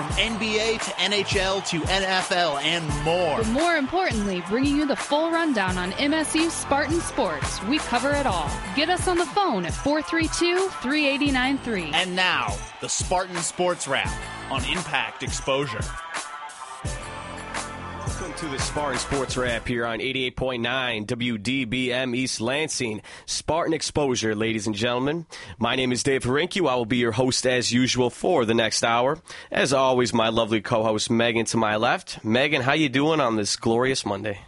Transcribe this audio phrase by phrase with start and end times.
[0.00, 3.36] from NBA to NHL to NFL and more.
[3.36, 7.62] But more importantly, bringing you the full rundown on MSU Spartan Sports.
[7.64, 8.50] We cover it all.
[8.74, 11.90] Get us on the phone at 432 3893.
[11.92, 14.10] And now, the Spartan Sports Wrap
[14.50, 15.84] on Impact Exposure.
[18.40, 23.02] To the Spartan Sports Wrap here on 88.9 WDBM East Lansing.
[23.26, 25.26] Spartan Exposure, ladies and gentlemen.
[25.58, 26.66] My name is Dave Harinke.
[26.66, 29.18] I will be your host as usual for the next hour.
[29.50, 32.24] As always, my lovely co-host Megan to my left.
[32.24, 34.40] Megan, how you doing on this glorious Monday?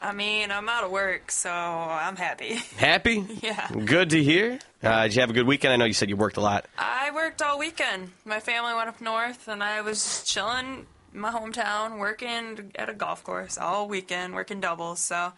[0.00, 2.54] I mean, I'm out of work, so I'm happy.
[2.76, 3.26] Happy?
[3.42, 3.68] Yeah.
[3.72, 4.60] Good to hear.
[4.84, 5.72] Uh, did you have a good weekend?
[5.72, 6.66] I know you said you worked a lot.
[6.78, 8.12] I worked all weekend.
[8.24, 12.94] My family went up north, and I was chilling in my hometown, working at a
[12.94, 15.00] golf course all weekend, working doubles.
[15.00, 15.32] So,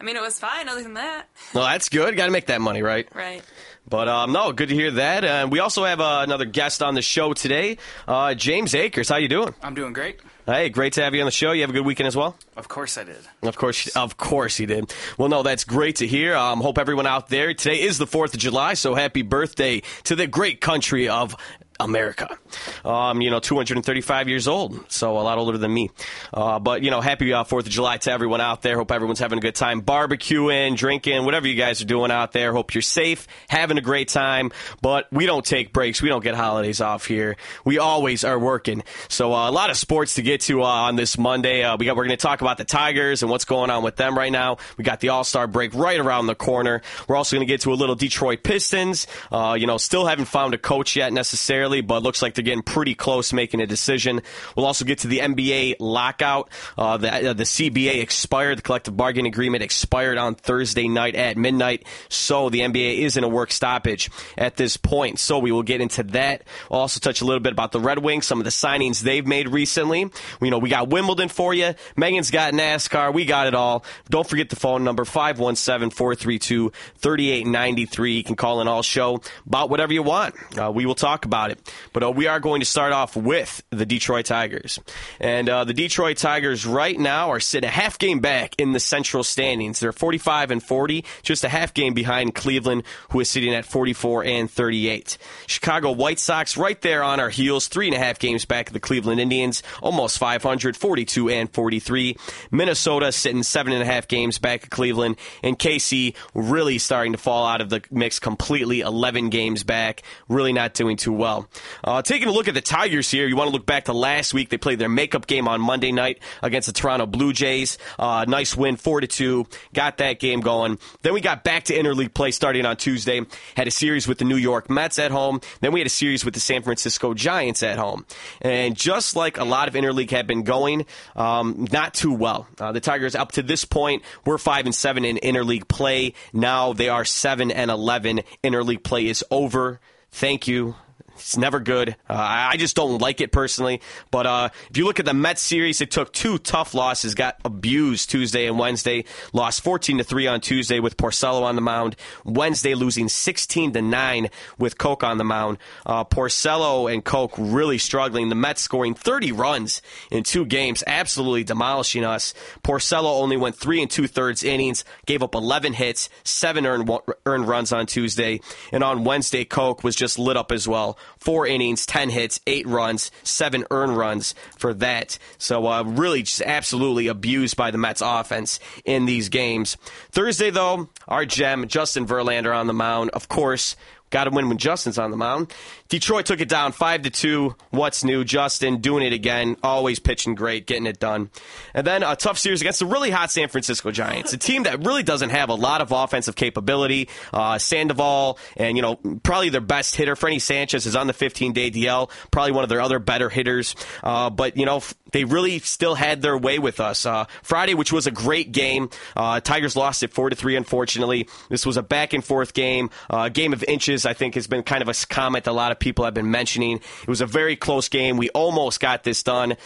[0.00, 1.26] I mean, it was fine other than that.
[1.54, 2.14] Well, that's good.
[2.16, 3.08] Got to make that money, right?
[3.14, 3.42] Right.
[3.88, 5.24] But um, no, good to hear that.
[5.24, 9.08] And we also have uh, another guest on the show today, uh, James Akers.
[9.08, 9.54] How you doing?
[9.62, 10.20] I'm doing great.
[10.44, 11.52] Hey, great to have you on the show.
[11.52, 12.36] You have a good weekend as well.
[12.56, 13.16] Of course I did.
[13.42, 14.92] Of course, of course he did.
[15.16, 16.34] Well, no, that's great to hear.
[16.36, 17.52] Um, hope everyone out there.
[17.54, 21.34] Today is the Fourth of July, so happy birthday to the great country of
[21.80, 22.36] America.
[22.84, 25.90] Um, you know, 235 years old, so a lot older than me.
[26.34, 28.76] Uh, but, you know, happy uh, 4th of July to everyone out there.
[28.76, 32.52] Hope everyone's having a good time barbecuing, drinking, whatever you guys are doing out there.
[32.52, 34.50] Hope you're safe, having a great time.
[34.82, 36.02] But we don't take breaks.
[36.02, 37.36] We don't get holidays off here.
[37.64, 38.82] We always are working.
[39.08, 41.62] So uh, a lot of sports to get to uh, on this Monday.
[41.62, 43.94] Uh, we got, we're going to talk about the Tigers and what's going on with
[43.94, 44.56] them right now.
[44.76, 46.82] We got the All-Star break right around the corner.
[47.06, 49.06] We're also going to get to a little Detroit Pistons.
[49.30, 52.62] Uh, you know, still haven't found a coach yet necessarily but looks like they're getting
[52.62, 54.22] pretty close making a decision.
[54.56, 56.50] We'll also get to the NBA lockout.
[56.76, 58.58] Uh, the, uh, the CBA expired.
[58.58, 61.86] The collective bargaining agreement expired on Thursday night at midnight.
[62.08, 65.18] So the NBA is in a work stoppage at this point.
[65.18, 66.44] So we will get into that.
[66.70, 69.26] We'll also touch a little bit about the Red Wings, some of the signings they've
[69.26, 70.10] made recently.
[70.40, 71.74] You know, we got Wimbledon for you.
[71.96, 73.12] Megan's got NASCAR.
[73.12, 73.84] We got it all.
[74.10, 78.12] Don't forget the phone number 517 432 3893.
[78.12, 80.34] You can call in all show about whatever you want.
[80.58, 81.57] Uh, we will talk about it.
[81.92, 84.78] But uh, we are going to start off with the Detroit Tigers.
[85.20, 88.80] And uh, the Detroit Tigers right now are sitting a half game back in the
[88.80, 89.80] central standings.
[89.80, 94.24] They're 45 and 40, just a half game behind Cleveland, who is sitting at 44
[94.24, 95.18] and 38.
[95.46, 98.72] Chicago White Sox right there on our heels, three and a half games back of
[98.72, 102.16] the Cleveland Indians, almost 500, 42 and 43.
[102.50, 107.18] Minnesota sitting seven and a half games back of Cleveland, and KC really starting to
[107.18, 111.47] fall out of the mix completely, 11 games back, really not doing too well.
[111.84, 114.34] Uh, taking a look at the Tigers here, you want to look back to last
[114.34, 114.48] week.
[114.48, 117.78] They played their makeup game on Monday night against the Toronto Blue Jays.
[117.98, 119.46] Uh, nice win, four to two.
[119.74, 120.78] Got that game going.
[121.02, 123.20] Then we got back to interleague play starting on Tuesday.
[123.56, 125.40] Had a series with the New York Mets at home.
[125.60, 128.06] Then we had a series with the San Francisco Giants at home.
[128.40, 130.86] And just like a lot of interleague have been going,
[131.16, 132.46] um, not too well.
[132.58, 136.14] Uh, the Tigers up to this point were five and seven in interleague play.
[136.32, 138.20] Now they are seven and eleven.
[138.42, 139.80] Interleague play is over.
[140.10, 140.74] Thank you.
[141.20, 141.90] It's never good.
[142.08, 142.14] Uh,
[142.50, 143.80] I just don't like it personally.
[144.10, 147.14] But uh, if you look at the Mets series, it took two tough losses.
[147.14, 149.04] Got abused Tuesday and Wednesday.
[149.32, 151.96] Lost 14 to three on Tuesday with Porcello on the mound.
[152.24, 155.58] Wednesday losing 16 to nine with Coke on the mound.
[155.84, 158.28] Uh, Porcello and Coke really struggling.
[158.28, 162.34] The Mets scoring 30 runs in two games, absolutely demolishing us.
[162.62, 166.90] Porcello only went three and two thirds innings, gave up 11 hits, seven earned
[167.26, 168.40] earned runs on Tuesday,
[168.72, 172.66] and on Wednesday, Coke was just lit up as well four innings, 10 hits, eight
[172.66, 175.18] runs, seven earned runs for that.
[175.38, 179.76] So uh, really just absolutely abused by the Mets offense in these games.
[180.10, 183.10] Thursday, though, our gem, Justin Verlander on the mound.
[183.10, 183.76] Of course,
[184.10, 185.52] got to win when Justin's on the mound.
[185.88, 187.54] Detroit took it down five to two.
[187.70, 188.24] What's new?
[188.24, 189.56] Justin doing it again.
[189.62, 191.30] Always pitching great, getting it done.
[191.74, 194.84] And then a tough series against the really hot San Francisco Giants, a team that
[194.84, 197.08] really doesn't have a lot of offensive capability.
[197.32, 201.52] Uh, Sandoval and you know probably their best hitter, Freddie Sanchez, is on the 15
[201.52, 202.10] day DL.
[202.30, 203.74] Probably one of their other better hitters.
[204.02, 207.06] Uh, but you know they really still had their way with us.
[207.06, 210.56] Uh, Friday, which was a great game, uh, Tigers lost it four to three.
[210.56, 212.90] Unfortunately, this was a back and forth game.
[213.08, 215.78] Uh, game of inches, I think, has been kind of a comment a lot of
[215.78, 216.80] people have been mentioning.
[217.02, 218.16] It was a very close game.
[218.16, 219.56] We almost got this done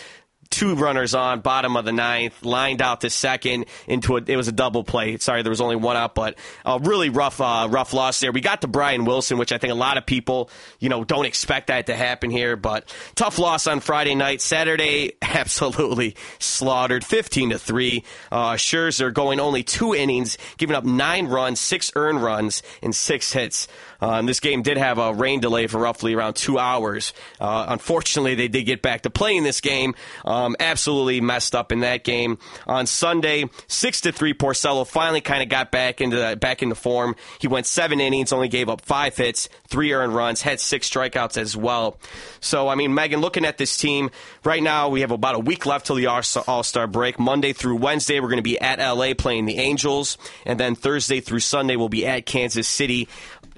[0.52, 4.49] two runners on, bottom of the ninth, lined out to second into a, it was
[4.49, 5.17] a double play.
[5.17, 8.31] Sorry, there was only one out, but a really rough, uh, rough loss there.
[8.31, 11.25] We got to Brian Wilson, which I think a lot of people, you know, don't
[11.25, 14.40] expect that to happen here, but tough loss on Friday night.
[14.43, 18.05] Saturday, absolutely slaughtered, 15 to 3.
[18.31, 23.32] Uh, Scherzer going only two innings, giving up nine runs, six earned runs, and six
[23.32, 23.69] hits.
[24.02, 27.12] Uh, and this game did have a rain delay for roughly around two hours.
[27.40, 29.94] Uh, unfortunately, they did get back to playing this game.
[30.25, 32.38] Um, absolutely messed up in that game.
[32.66, 36.75] On Sunday, six to three, Porcello finally kind of got back into the, back into
[36.75, 37.14] form.
[37.40, 41.37] He went seven innings, only gave up five hits, three earned runs, had six strikeouts
[41.37, 41.96] as well.
[42.40, 44.10] So, I mean, Megan, looking at this team
[44.43, 47.20] right now, we have about a week left till the All Star break.
[47.20, 51.20] Monday through Wednesday, we're going to be at LA playing the Angels, and then Thursday
[51.20, 53.08] through Sunday, we'll be at Kansas City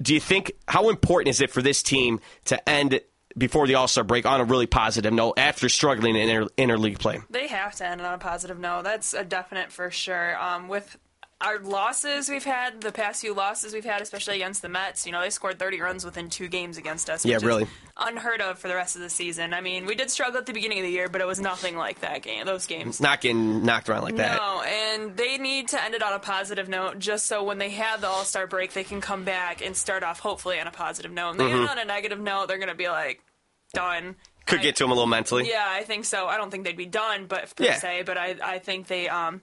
[0.01, 2.99] do you think how important is it for this team to end
[3.37, 6.99] before the All Star break on a really positive note after struggling in inter- interleague
[6.99, 7.21] play?
[7.29, 8.83] They have to end on a positive note.
[8.83, 10.41] That's a definite for sure.
[10.41, 10.97] Um, with
[11.41, 15.11] our losses we've had, the past few losses we've had, especially against the Mets, you
[15.11, 17.25] know, they scored 30 runs within two games against us.
[17.25, 17.67] yeah, really.
[17.97, 19.53] unheard of for the rest of the season.
[19.53, 21.75] I mean, we did struggle at the beginning of the year, but it was nothing
[21.75, 23.01] like that game, those games.
[23.01, 24.37] Not getting knocked around like that.
[24.37, 27.69] No, and they need to end it on a positive note just so when they
[27.71, 30.71] have the All Star break, they can come back and start off hopefully on a
[30.71, 31.31] positive note.
[31.31, 31.59] And they Mm-hmm.
[31.61, 33.21] end on a negative note, they're going to be like,
[33.73, 34.15] done.
[34.45, 35.49] Could I- get to them a little mentally.
[35.49, 36.27] yeah, I think so.
[36.27, 37.75] I don't think they'd be done, but per Yeah.
[37.77, 39.41] se, but I, I think they um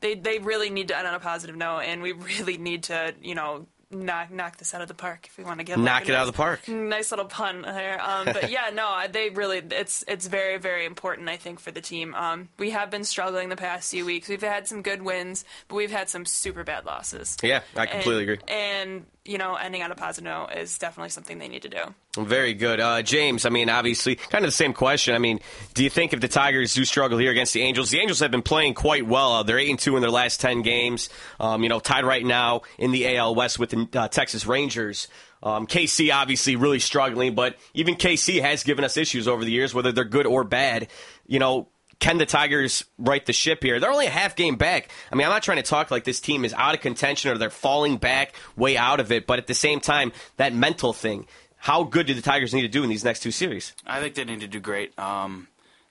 [0.00, 3.14] they they really need to end on a positive note, and we really need to
[3.22, 6.02] you know knock knock this out of the park if we want to get Knock
[6.02, 6.68] like it a out of the park.
[6.68, 11.28] Nice little pun there, um, but yeah, no, they really it's it's very very important
[11.28, 12.14] I think for the team.
[12.14, 14.28] Um, we have been struggling the past few weeks.
[14.28, 17.36] We've had some good wins, but we've had some super bad losses.
[17.42, 18.54] Yeah, I completely and, agree.
[18.54, 21.94] And you know, ending on a positive note is definitely something they need to do.
[22.18, 22.78] Very good.
[22.78, 25.14] Uh, James, I mean, obviously, kind of the same question.
[25.14, 25.40] I mean,
[25.72, 28.30] do you think if the Tigers do struggle here against the Angels, the Angels have
[28.30, 29.32] been playing quite well.
[29.32, 31.08] Uh, they're 8 and 2 in their last 10 games.
[31.40, 35.08] Um, you know, tied right now in the AL West with the uh, Texas Rangers.
[35.42, 39.74] Um, KC obviously really struggling, but even KC has given us issues over the years,
[39.74, 40.88] whether they're good or bad.
[41.26, 41.68] You know,
[42.04, 43.80] can the Tigers right the ship here?
[43.80, 44.90] They're only a half game back.
[45.10, 47.38] I mean, I'm not trying to talk like this team is out of contention or
[47.38, 51.26] they're falling back way out of it, but at the same time, that mental thing.
[51.56, 53.72] How good do the Tigers need to do in these next two series?
[53.86, 54.98] I think they need to do great.
[54.98, 55.48] Um,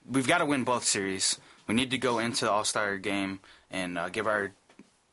[0.08, 1.40] we've got to win both series.
[1.66, 3.40] We need to go into the All Star game
[3.72, 4.52] and uh, give our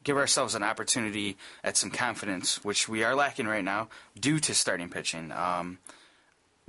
[0.03, 3.89] give ourselves an opportunity at some confidence, which we are lacking right now
[4.19, 5.31] due to starting pitching.
[5.31, 5.79] Um,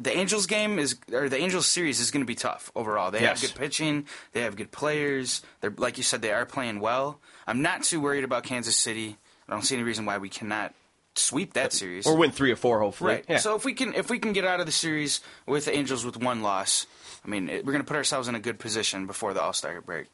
[0.02, 3.10] the Angels game is or the Angels series is going to be tough overall.
[3.10, 3.40] They Yes.
[3.42, 5.42] have good pitching, they have good players.
[5.60, 7.20] They're like you said, they are playing well.
[7.46, 9.16] I'm not too worried about Kansas City.
[9.48, 10.74] I don't see any reason why we cannot
[11.14, 12.06] sweep that series.
[12.06, 13.14] Or win three or four, hopefully.
[13.14, 13.24] Right.
[13.28, 13.36] Yeah.
[13.38, 16.04] So if we can if we can get out of the series with the Angels
[16.04, 16.86] with one loss,
[17.24, 19.52] I mean it, we're going to put ourselves in a good position before the All
[19.52, 20.06] Star break.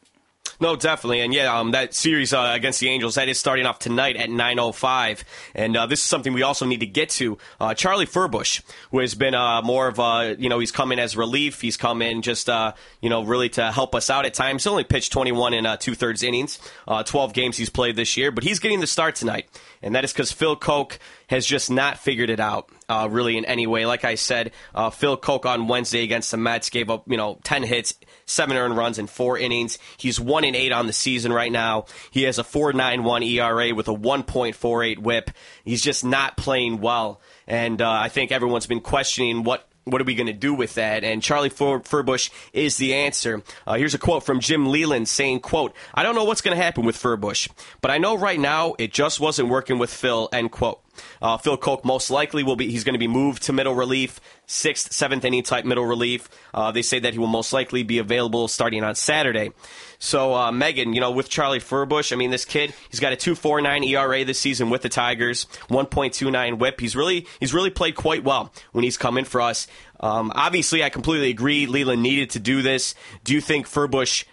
[0.61, 3.79] No, definitely, and yeah, um, that series uh, against the Angels that is starting off
[3.79, 5.23] tonight at 9:05,
[5.55, 7.39] and uh, this is something we also need to get to.
[7.61, 10.99] Uh, Charlie Furbush, who has been uh, more of a, you know, he's come in
[10.99, 11.61] as relief.
[11.61, 14.65] He's come in just, uh, you know, really to help us out at times.
[14.65, 18.17] He only pitched 21 in uh, two thirds innings, uh, 12 games he's played this
[18.17, 19.49] year, but he's getting the start tonight,
[19.83, 20.99] and that is because Phil Coke
[21.29, 22.71] has just not figured it out.
[22.91, 23.85] Uh, really, in any way.
[23.85, 27.39] Like I said, uh, Phil Coke on Wednesday against the Mets gave up, you know,
[27.45, 27.93] 10 hits,
[28.29, 29.79] seven earned runs in four innings.
[29.97, 31.87] He's one in eight on the season right now.
[32.11, 35.31] He has a 4.91 ERA with a 1.48 WHIP.
[35.65, 39.68] He's just not playing well, and uh, I think everyone's been questioning what.
[39.91, 41.05] What are we going to do with that?
[41.05, 43.43] And Charlie Fur- Furbush is the answer.
[43.67, 46.63] Uh, here's a quote from Jim Leyland saying, "quote I don't know what's going to
[46.63, 47.49] happen with Furbush,
[47.81, 50.81] but I know right now it just wasn't working with Phil." End quote.
[51.23, 52.71] Uh, Phil Coke most likely will be.
[52.71, 56.29] He's going to be moved to middle relief, sixth, seventh inning type middle relief.
[56.53, 59.53] Uh, they say that he will most likely be available starting on Saturday.
[59.99, 63.17] So uh, Megan, you know, with Charlie Furbush, I mean, this kid, he's got a
[63.17, 66.81] 2.49 ERA this season with the Tigers, 1.29 WHIP.
[66.81, 69.67] He's really he's really played quite well when he's come in for us.
[70.01, 71.67] Um, obviously, I completely agree.
[71.67, 72.95] Leyland needed to do this.
[73.25, 74.25] Do you think Furbush?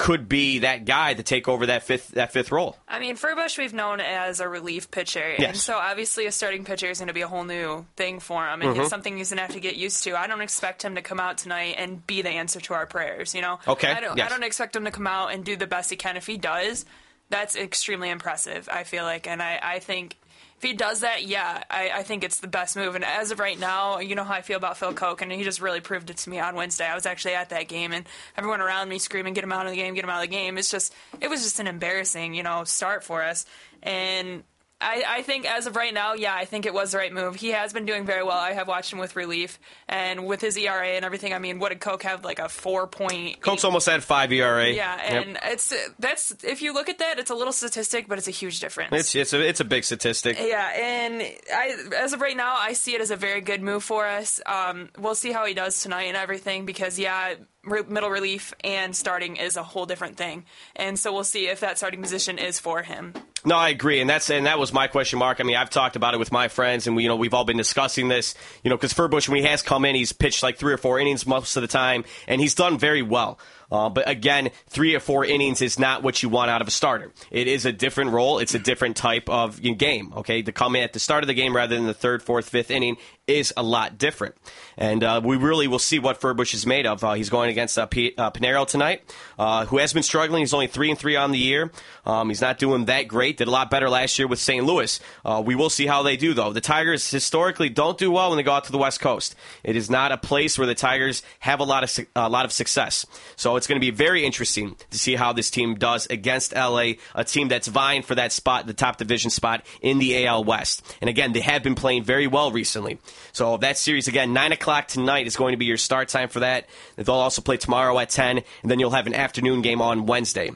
[0.00, 2.78] Could be that guy to take over that fifth that fifth role.
[2.88, 6.88] I mean, Furbush we've known as a relief pitcher, and so obviously a starting pitcher
[6.88, 8.88] is going to be a whole new thing for him, and it's mm-hmm.
[8.88, 10.18] something he's going to have to get used to.
[10.18, 13.34] I don't expect him to come out tonight and be the answer to our prayers.
[13.34, 14.16] You know, Okay, I don't.
[14.16, 14.26] yes.
[14.26, 16.16] I don't expect him to come out and do the best he can.
[16.16, 16.86] If he does,
[17.28, 18.70] that's extremely impressive.
[18.72, 20.16] I feel like, and I, I think.
[20.60, 22.94] If he does that, yeah, I, I think it's the best move.
[22.94, 25.42] And as of right now, you know how I feel about Phil Coke, and he
[25.42, 26.84] just really proved it to me on Wednesday.
[26.84, 29.72] I was actually at that game, and everyone around me screaming, "Get him out of
[29.72, 29.94] the game!
[29.94, 32.64] Get him out of the game!" It's just, it was just an embarrassing, you know,
[32.64, 33.46] start for us.
[33.82, 34.44] And
[34.80, 37.36] I, I think as of right now, yeah, I think it was the right move.
[37.36, 38.38] He has been doing very well.
[38.38, 39.58] I have watched him with relief
[39.88, 41.34] and with his ERA and everything.
[41.34, 42.24] I mean, what did Coke have?
[42.24, 43.40] Like a four point.
[43.42, 44.70] Coke's almost at five ERA.
[44.70, 45.26] Yeah, Yep.
[45.26, 48.32] and it's that's if you look at that, it's a little statistic, but it's a
[48.32, 48.92] huge difference.
[48.92, 50.38] It's it's a it's a big statistic.
[50.40, 51.22] Yeah, and
[51.54, 54.40] I, as of right now, I see it as a very good move for us.
[54.46, 57.34] Um, we'll see how he does tonight and everything because, yeah,
[57.64, 60.44] middle relief and starting is a whole different thing,
[60.74, 63.12] and so we'll see if that starting position is for him.
[63.44, 65.40] No, I agree, and that's and that was my question mark.
[65.40, 67.44] I mean, I've talked about it with my friends, and we, you know, we've all
[67.44, 68.34] been discussing this.
[68.62, 70.98] You know, because Furbush, when he has come in, he's pitched like three or four
[71.00, 73.38] innings most of the time, and he's done very well.
[73.70, 76.70] Uh, but again, three or four innings is not what you want out of a
[76.70, 77.12] starter.
[77.30, 78.38] It is a different role.
[78.38, 80.12] It's a different type of game.
[80.16, 82.48] Okay, to come in at the start of the game rather than the third, fourth,
[82.48, 82.96] fifth inning
[83.26, 84.34] is a lot different.
[84.76, 87.04] And uh, we really will see what Furbush is made of.
[87.04, 89.02] Uh, he's going against uh, P- uh, Piñeiro tonight,
[89.38, 90.40] uh, who has been struggling.
[90.40, 91.70] He's only three and three on the year.
[92.04, 93.36] Um, he's not doing that great.
[93.36, 94.64] Did a lot better last year with St.
[94.64, 94.98] Louis.
[95.24, 96.52] Uh, we will see how they do, though.
[96.52, 99.36] The Tigers historically don't do well when they go out to the West Coast.
[99.62, 102.44] It is not a place where the Tigers have a lot of su- a lot
[102.44, 103.06] of success.
[103.36, 106.92] So it's going to be very interesting to see how this team does against LA,
[107.14, 110.82] a team that's vying for that spot, the top division spot in the AL West.
[111.02, 112.98] And again, they have been playing very well recently.
[113.32, 116.40] So that series again, nine o'clock tonight is going to be your start time for
[116.40, 116.70] that.
[116.96, 120.52] They'll also play tomorrow at ten, and then you'll have an afternoon game on Wednesday.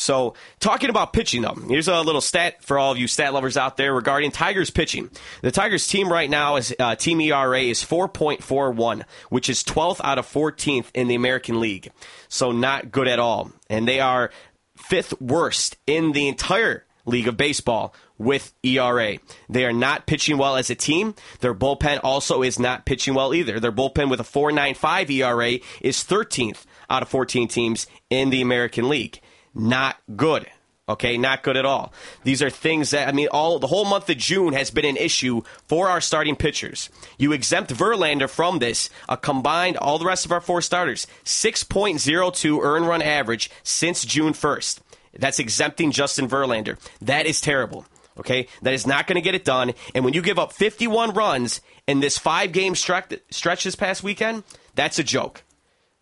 [0.00, 3.58] So, talking about pitching, though, here's a little stat for all of you stat lovers
[3.58, 5.10] out there regarding Tigers pitching.
[5.42, 10.18] The Tigers team right now is uh, team ERA is 4.41, which is 12th out
[10.18, 11.92] of 14th in the American League.
[12.30, 13.52] So, not good at all.
[13.68, 14.30] And they are
[14.76, 19.18] fifth worst in the entire league of baseball with ERA.
[19.48, 21.14] They are not pitching well as a team.
[21.40, 23.60] Their bullpen also is not pitching well either.
[23.60, 28.88] Their bullpen with a 4.95 ERA is 13th out of 14 teams in the American
[28.88, 29.20] League.
[29.54, 30.46] Not good.
[30.90, 31.92] Okay, not good at all.
[32.24, 34.96] These are things that I mean, all the whole month of June has been an
[34.96, 36.90] issue for our starting pitchers.
[37.16, 42.60] You exempt Verlander from this, a combined all the rest of our four starters, 6.02
[42.60, 44.80] earn run average since June 1st.
[45.16, 46.76] That's exempting Justin Verlander.
[47.00, 47.86] That is terrible.
[48.18, 49.72] Okay, that is not going to get it done.
[49.94, 54.02] And when you give up 51 runs in this five game stretch, stretch this past
[54.02, 54.42] weekend,
[54.74, 55.44] that's a joke.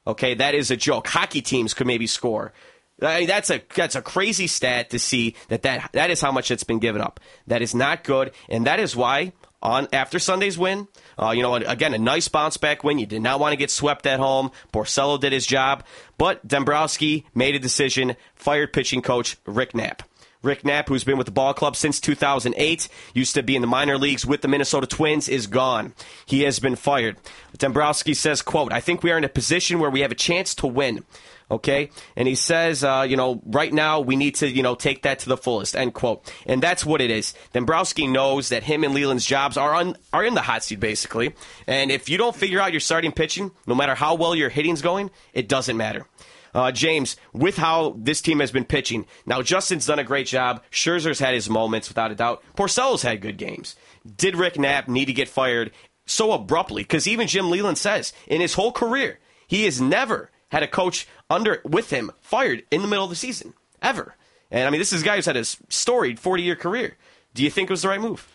[0.07, 1.09] Okay, that is a joke.
[1.09, 2.55] Hockey teams could maybe score.
[3.01, 6.33] I mean, that's a that's a crazy stat to see that, that that is how
[6.33, 7.21] much it's been given up.
[7.47, 10.89] That is not good, and that is why on after Sunday's win,
[11.21, 12.99] uh, you know, again a nice bounce back win.
[12.99, 14.51] You did not want to get swept at home.
[14.73, 15.85] Porcello did his job,
[16.17, 20.03] but Dombrowski made a decision, fired pitching coach Rick Knapp.
[20.41, 23.67] Rick Knapp, who's been with the ball club since 2008, used to be in the
[23.67, 25.95] minor leagues with the Minnesota Twins, is gone.
[26.27, 27.17] He has been fired.
[27.59, 30.55] Dombrowski says, quote, I think we are in a position where we have a chance
[30.57, 31.05] to win.
[31.51, 31.91] Okay?
[32.17, 35.21] And he says, uh, you know, right now we need to, you know, take that
[35.21, 36.31] to the fullest, end quote.
[36.47, 37.35] And that's what it is.
[37.53, 41.35] Dombrowski knows that him and Leyland's jobs are on, are in the hot seat, basically.
[41.67, 44.83] And if you don't figure out your starting pitching, no matter how well your hitting's
[44.83, 46.07] going, it doesn't matter.
[46.55, 50.63] Uh, James, with how this team has been pitching, now Justin's done a great job.
[50.71, 52.43] Scherzer's had his moments, without a doubt.
[52.57, 53.77] Porcello's had good games.
[54.17, 55.73] Did Rick Knapp need to get fired
[56.07, 56.83] so abruptly?
[56.83, 61.07] Because even Jim Leyland says in his whole career, he has never had a coach
[61.31, 64.17] under with him fired in the middle of the season ever.
[64.51, 66.97] And I mean, this is a guy who's had a storied 40 year career.
[67.35, 68.27] Do you think it was the right move?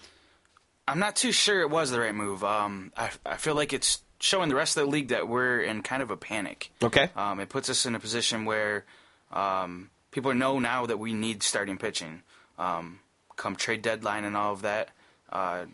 [0.88, 2.44] I'm not too sure it was the right move.
[2.44, 5.82] Um, I, I feel like it's showing the rest of the league that we're in
[5.82, 6.72] kind of a panic.
[6.82, 7.10] Okay.
[7.16, 8.86] Um, it puts us in a position where
[9.32, 12.22] um, people know now that we need starting pitching.
[12.58, 13.00] Um,
[13.36, 14.90] come trade deadline and all of that,
[15.32, 15.66] uh,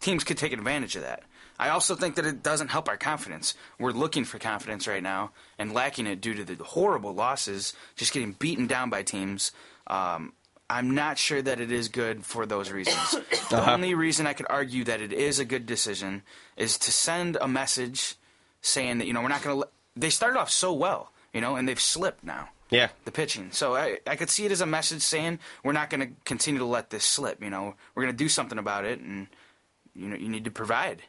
[0.00, 1.22] teams could take advantage of that.
[1.58, 3.54] I also think that it doesn't help our confidence.
[3.78, 8.14] We're looking for confidence right now and lacking it due to the horrible losses, just
[8.14, 9.52] getting beaten down by teams.
[9.86, 10.32] Um,
[10.70, 13.16] I'm not sure that it is good for those reasons.
[13.50, 16.22] The only reason I could argue that it is a good decision
[16.56, 18.14] is to send a message
[18.62, 19.68] saying that you know we're not going to.
[19.96, 22.50] They started off so well, you know, and they've slipped now.
[22.70, 22.90] Yeah.
[23.04, 23.50] The pitching.
[23.50, 26.60] So I, I could see it as a message saying we're not going to continue
[26.60, 27.42] to let this slip.
[27.42, 29.26] You know, we're going to do something about it, and
[30.00, 31.02] you know you need to provide.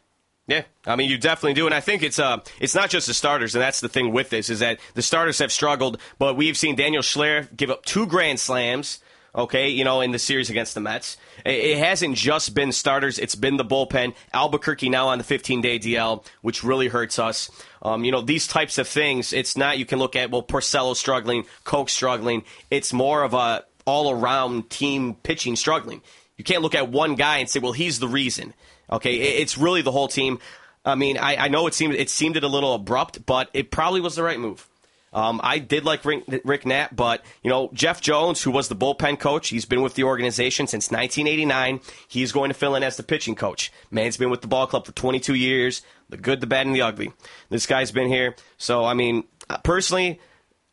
[0.47, 3.13] Yeah, I mean you definitely do, and I think it's uh it's not just the
[3.13, 6.57] starters, and that's the thing with this is that the starters have struggled, but we've
[6.57, 8.99] seen Daniel Schler give up two grand slams.
[9.33, 13.35] Okay, you know, in the series against the Mets, it, hasn't just been starters; it's
[13.35, 14.13] been the bullpen.
[14.33, 17.49] Albuquerque now on the 15-day DL, which really hurts us.
[17.81, 19.31] Um, you know, these types of things.
[19.31, 22.43] It's not you can look at well, Porcello struggling, Coke struggling.
[22.69, 26.01] It's more of a all-around team pitching struggling.
[26.37, 28.53] You can't look at one guy and say, well, he's the reason.
[28.91, 30.39] Okay, it's really the whole team.
[30.83, 33.71] I mean, I, I know it seemed it seemed it a little abrupt, but it
[33.71, 34.67] probably was the right move.
[35.13, 38.75] Um, I did like Rick, Rick Knapp, but you know Jeff Jones, who was the
[38.75, 41.81] bullpen coach, he's been with the organization since 1989.
[42.07, 43.71] He's going to fill in as the pitching coach.
[43.91, 45.81] Man's been with the ball club for 22 years.
[46.09, 47.11] The good, the bad, and the ugly.
[47.49, 48.35] This guy's been here.
[48.57, 50.19] So I mean, uh, personally,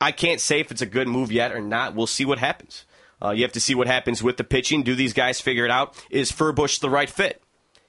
[0.00, 1.94] I can't say if it's a good move yet or not.
[1.94, 2.84] We'll see what happens.
[3.20, 4.84] Uh, you have to see what happens with the pitching.
[4.84, 5.96] Do these guys figure it out?
[6.10, 7.42] Is Furbush the right fit?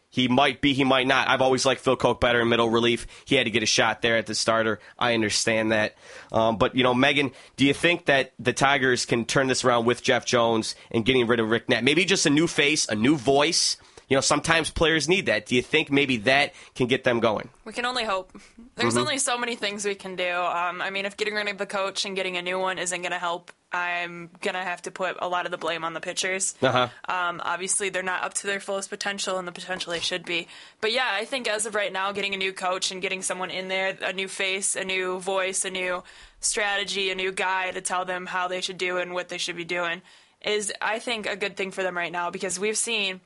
[0.09, 1.27] He might be, he might not.
[1.27, 3.05] I've always liked Phil Coke better in middle relief.
[3.25, 4.79] He had to get a shot there at the starter.
[4.97, 5.95] I understand that.
[6.31, 9.85] Um, but, you know, Megan, do you think that the Tigers can turn this around
[9.85, 11.83] with Jeff Jones and getting rid of Rick Knapp?
[11.83, 13.77] Maybe just a new face, a new voice.
[14.09, 15.45] You know, sometimes players need that.
[15.45, 17.49] Do you think maybe that can get them going?
[17.63, 18.31] We can only hope.
[18.75, 19.01] There's mm-hmm.
[19.01, 20.29] only so many things we can do.
[20.29, 23.01] Um, I mean, if getting rid of the coach and getting a new one isn't
[23.01, 25.99] going to help, I'm gonna have to put a lot of the blame on the
[25.99, 26.55] pitchers.
[26.61, 26.87] Uh-huh.
[27.07, 30.47] Um, obviously, they're not up to their fullest potential and the potential they should be.
[30.81, 33.51] But yeah, I think as of right now, getting a new coach and getting someone
[33.51, 36.03] in there, a new face, a new voice, a new
[36.39, 39.55] strategy, a new guy to tell them how they should do and what they should
[39.55, 40.01] be doing
[40.43, 43.21] is, I think, a good thing for them right now because we've seen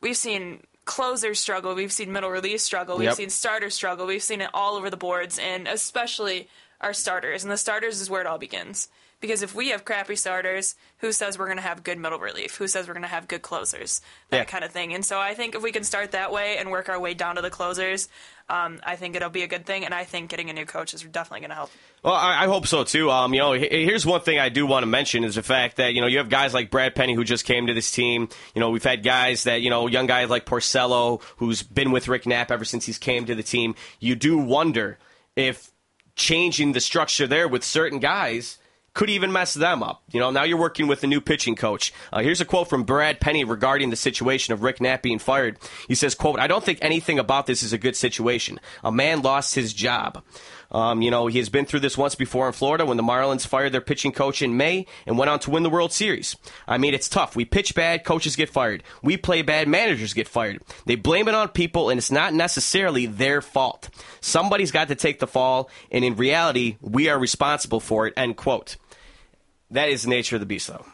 [0.00, 4.40] we've seen closers struggle, we've seen middle release struggle, we've seen starters struggle, we've seen
[4.40, 6.48] it all over the boards, and especially
[6.80, 7.44] our starters.
[7.44, 8.88] And the starters is where it all begins.
[9.20, 12.56] Because if we have crappy starters, who says we're going to have good middle relief?
[12.56, 14.00] Who says we're going to have good closers?
[14.30, 14.44] That yeah.
[14.44, 14.94] kind of thing.
[14.94, 17.34] And so I think if we can start that way and work our way down
[17.34, 18.08] to the closers,
[18.48, 19.84] um, I think it'll be a good thing.
[19.84, 21.70] And I think getting a new coach is definitely going to help.
[22.04, 23.10] Well, I, I, hope so too.
[23.10, 25.94] Um, you know, here's one thing I do want to mention is the fact that
[25.94, 28.28] you know you have guys like Brad Penny who just came to this team.
[28.54, 32.06] You know, we've had guys that you know, young guys like Porcello who's been with
[32.06, 33.74] Rick Knapp ever since he's came to the team.
[33.98, 34.96] You do wonder
[35.34, 35.72] if
[36.14, 38.58] changing the structure there with certain guys
[38.98, 40.02] could even mess them up.
[40.10, 41.92] You know, now you're working with a new pitching coach.
[42.12, 45.56] Uh, here's a quote from Brad Penny regarding the situation of Rick Knapp being fired.
[45.86, 48.58] He says, quote, I don't think anything about this is a good situation.
[48.82, 50.24] A man lost his job.
[50.72, 53.46] Um, you know, he has been through this once before in Florida when the Marlins
[53.46, 56.34] fired their pitching coach in May and went on to win the World Series.
[56.66, 57.36] I mean, it's tough.
[57.36, 58.82] We pitch bad, coaches get fired.
[59.00, 60.60] We play bad, managers get fired.
[60.86, 63.90] They blame it on people, and it's not necessarily their fault.
[64.20, 68.36] Somebody's got to take the fall, and in reality, we are responsible for it, end
[68.36, 68.76] quote.
[69.70, 70.84] That is the nature of the beast, though.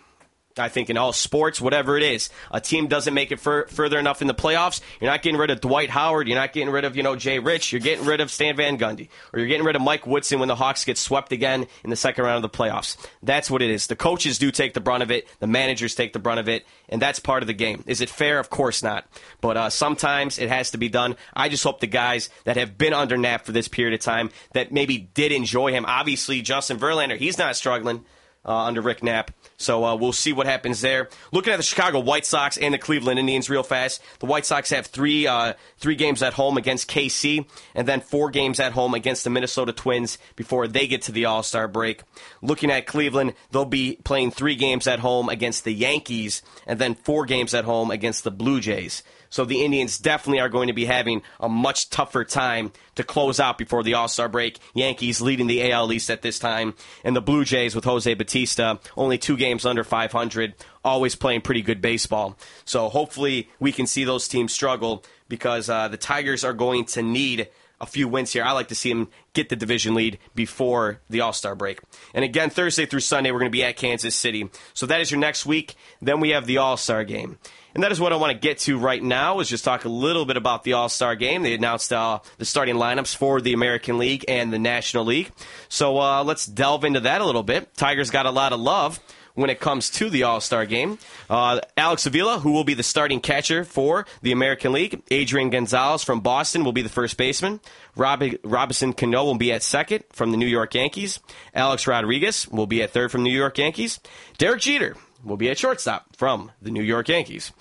[0.59, 3.99] I think in all sports, whatever it is, a team doesn't make it fur- further
[3.99, 4.81] enough in the playoffs.
[5.01, 6.29] You're not getting rid of Dwight Howard.
[6.29, 7.73] You're not getting rid of you know Jay Rich.
[7.73, 10.49] You're getting rid of Stan Van Gundy, or you're getting rid of Mike Woodson when
[10.49, 12.97] the Hawks get swept again in the second round of the playoffs.
[13.23, 13.89] That's what it is.
[13.89, 15.27] The coaches do take the brunt of it.
[15.41, 17.83] The managers take the brunt of it, and that's part of the game.
[17.87, 18.39] Is it fair?
[18.39, 19.07] Of course not.
[19.41, 21.17] But uh, sometimes it has to be done.
[21.35, 24.31] I just hope the guys that have been under Knapp for this period of time
[24.53, 25.85] that maybe did enjoy him.
[25.85, 28.05] Obviously, Justin Verlander, he's not struggling
[28.45, 29.31] uh, under Rick Knapp.
[29.57, 31.09] So uh, we'll see what happens there.
[31.33, 34.03] Looking at the Chicago White Sox and the Cleveland Indians real fast.
[34.19, 38.31] The White Sox have three uh, three games at home against KC, and then four
[38.31, 42.03] games at home against the Minnesota Twins before they get to the All Star break.
[42.43, 46.95] Looking at Cleveland, they'll be playing three games at home against the Yankees, and then
[46.95, 49.03] four games at home against the Blue Jays.
[49.35, 53.41] So the Indians definitely are going to be having a much tougher time to close
[53.41, 54.61] out before the All Star break.
[54.75, 58.79] Yankees leading the AL East at this time, and the Blue Jays with Jose Bautista
[58.97, 62.39] only two games under 500, always playing pretty good baseball.
[62.65, 67.03] So hopefully we can see those teams struggle because uh, the Tigers are going to
[67.03, 67.49] need
[67.85, 68.43] a few wins here.
[68.43, 71.81] I like to see them get the division lead before the All Star break.
[72.15, 74.51] And again, Thursday through Sunday, we're going to be at Kansas City.
[74.73, 75.75] So that is your next week.
[76.03, 77.39] Then we have the All Star game.
[77.75, 79.89] And that is what I want to get to right now is just talk a
[79.89, 81.43] little bit about the All-Star game.
[81.43, 85.33] They announced uh, the starting lineups for the American League and the National League.
[85.69, 87.75] So uh, let's delve into that a little bit.
[87.75, 89.01] Tigers got a lot of love
[89.35, 90.99] when it comes to the All Star game.
[91.29, 95.03] Uh, Alex Avila, who will be the starting catcher for the American League.
[95.11, 97.61] Adrian Gonzalez from Boston will be the first baseman.
[97.97, 101.21] Robinson Cano will be at second from the New York Yankees.
[101.55, 104.01] Alex Rodriguez will be at third from the New York Yankees.
[104.39, 107.53] Derek Jeter will be at shortstop from the New York Yankees.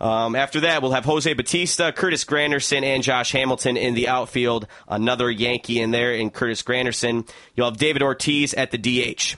[0.00, 4.66] Um, after that, we'll have Jose Bautista, Curtis Granderson, and Josh Hamilton in the outfield.
[4.88, 7.28] Another Yankee in there in Curtis Granderson.
[7.54, 9.36] You'll have David Ortiz at the DH.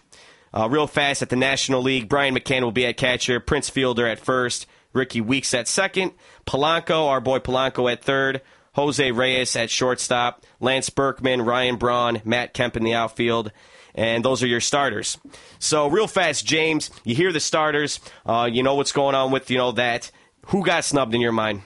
[0.54, 4.06] Uh, real fast at the National League, Brian McCann will be at catcher, Prince Fielder
[4.06, 6.12] at first, Rickie Weeks at second,
[6.46, 8.42] Polanco, our boy Polanco at third,
[8.74, 13.50] Jose Reyes at shortstop, Lance Berkman, Ryan Braun, Matt Kemp in the outfield,
[13.94, 15.18] and those are your starters.
[15.58, 19.50] So real fast, James, you hear the starters, uh, you know what's going on with
[19.50, 20.10] you know that.
[20.46, 21.62] Who got snubbed in your mind?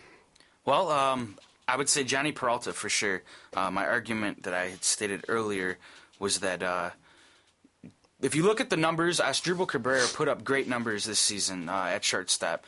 [0.65, 3.23] Well, um, I would say Jhonny Peralta for sure.
[3.55, 5.79] Uh, my argument that I had stated earlier
[6.19, 6.91] was that uh,
[8.21, 11.91] if you look at the numbers, Asdrubal Cabrera put up great numbers this season uh,
[11.91, 12.65] at shortstop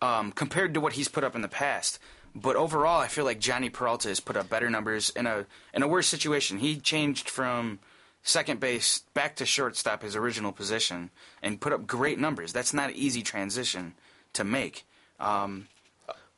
[0.00, 1.98] um, compared to what he's put up in the past.
[2.34, 5.82] But overall, I feel like Jhonny Peralta has put up better numbers in a in
[5.82, 6.58] a worse situation.
[6.58, 7.78] He changed from
[8.22, 11.10] second base back to shortstop, his original position,
[11.42, 12.52] and put up great numbers.
[12.52, 13.94] That's not an easy transition
[14.34, 14.84] to make.
[15.18, 15.68] Um,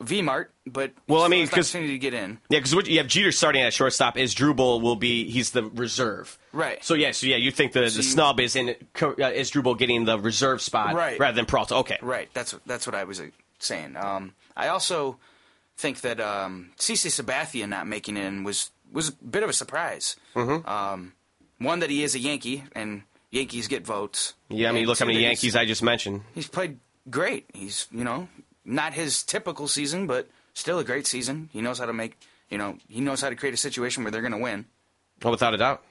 [0.00, 2.38] V Mart, but Well, I mean, still has an 'cause- opportunity to get in.
[2.50, 4.14] Yeah, because you have Jeter starting at shortstop.
[4.16, 6.38] Asdrubal will be he's the reserve.
[6.52, 6.84] Right.
[6.84, 9.76] So yeah, so yeah, you think the, the you- snub is in uh, is Drubel
[9.76, 11.18] getting the reserve spot Right.
[11.18, 11.74] rather than Peralta?
[11.76, 11.98] Okay.
[12.00, 12.28] Right.
[12.32, 13.26] That's that's what I was uh,
[13.58, 13.96] saying.
[13.96, 15.18] Um, I also
[15.76, 19.52] think that um, CC Sabathia not making it in was was a bit of a
[19.52, 20.14] surprise.
[20.36, 20.68] Mm-hmm.
[20.68, 21.12] Um,
[21.58, 24.34] one that he is a Yankee, and Yankees get votes.
[24.48, 26.22] Yeah, I mean, look how many Yankees I just mentioned.
[26.36, 26.78] He's played
[27.10, 27.46] great.
[27.52, 28.28] He's you know
[28.68, 31.48] not his typical season, but still a great season.
[31.52, 32.16] He knows how to make
[32.50, 34.66] you know he knows how to create a situation where they're going to win.
[35.22, 35.82] Well, without a doubt.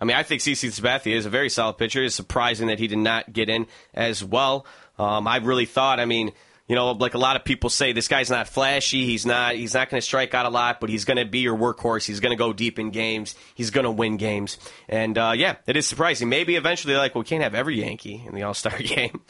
[0.00, 2.04] I mean, I think CC Sabathia is a very solid pitcher.
[2.04, 4.64] It's surprising that he did not get in as well.
[4.96, 5.98] Um, I really thought.
[5.98, 6.32] I mean,
[6.68, 9.06] you know, like a lot of people say, this guy's not flashy.
[9.06, 9.56] He's not.
[9.56, 12.06] He's not going to strike out a lot, but he's going to be your workhorse.
[12.06, 13.34] He's going to go deep in games.
[13.54, 14.58] He's going to win games.
[14.88, 16.28] And uh, yeah, it is surprising.
[16.28, 19.22] Maybe eventually, like, well, we can't have every Yankee in the All Star game.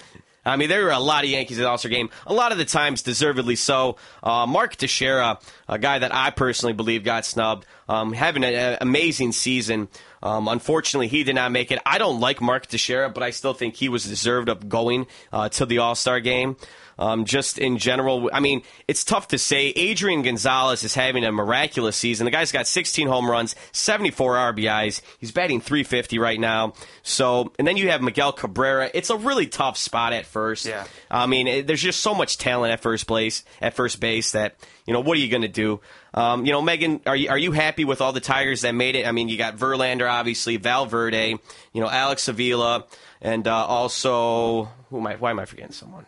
[0.48, 2.10] I mean, there were a lot of Yankees in the All Star game.
[2.26, 3.96] A lot of the times, deservedly so.
[4.22, 9.32] Uh, Mark Teixeira, a guy that I personally believe got snubbed, um, having an amazing
[9.32, 9.88] season.
[10.22, 11.80] Um, unfortunately, he did not make it.
[11.86, 15.48] I don't like Mark Teixeira, but I still think he was deserved of going uh,
[15.50, 16.56] to the All Star game.
[16.98, 19.68] Um, just in general, I mean, it's tough to say.
[19.68, 22.24] Adrian Gonzalez is having a miraculous season.
[22.24, 25.00] The guy's got 16 home runs, 74 RBIs.
[25.18, 26.72] He's batting 350 right now.
[27.04, 28.90] So, and then you have Miguel Cabrera.
[28.94, 30.66] It's a really tough spot at first.
[30.66, 30.86] Yeah.
[31.08, 34.56] I mean, it, there's just so much talent at first place, at first base that
[34.84, 35.80] you know what are you going to do?
[36.18, 38.96] Um, you know, Megan, are you are you happy with all the Tigers that made
[38.96, 39.06] it?
[39.06, 41.36] I mean, you got Verlander, obviously, Valverde,
[41.72, 42.86] you know, Alex Avila,
[43.20, 45.14] and uh, also who am I?
[45.14, 46.06] Why am I forgetting someone?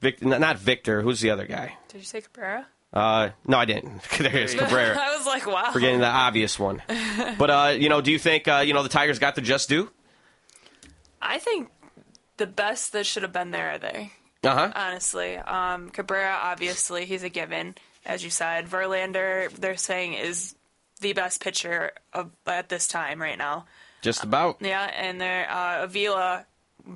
[0.00, 1.02] Victor, not Victor.
[1.02, 1.76] Who's the other guy?
[1.88, 2.66] Did you say Cabrera?
[2.94, 4.02] Uh, no, I didn't.
[4.18, 4.96] There's Cabrera.
[4.98, 5.70] I was like, wow.
[5.72, 6.82] Forgetting the obvious one.
[7.38, 9.68] But uh, you know, do you think uh, you know the Tigers got the just
[9.68, 9.90] due?
[11.20, 11.68] I think
[12.38, 14.12] the best that should have been there are they.
[14.42, 14.72] Uh huh.
[14.74, 18.66] Honestly, um, Cabrera obviously he's a given, as you said.
[18.66, 20.54] Verlander, they're saying is
[21.00, 23.66] the best pitcher of, at this time right now.
[24.02, 24.58] Just about.
[24.60, 26.46] Yeah, and there uh, Avila,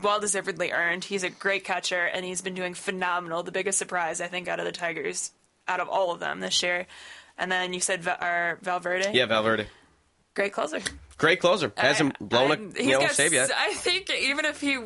[0.02, 1.04] well deservedly earned.
[1.04, 3.42] He's a great catcher, and he's been doing phenomenal.
[3.42, 5.32] The biggest surprise I think out of the Tigers,
[5.66, 6.86] out of all of them this year.
[7.38, 9.68] And then you said or Valverde, Yeah, Valverde.
[10.34, 10.80] great closer.
[11.16, 11.72] Great closer.
[11.76, 13.50] Hasn't I- blown I'm- a you know got save yet.
[13.56, 14.78] I think even if he,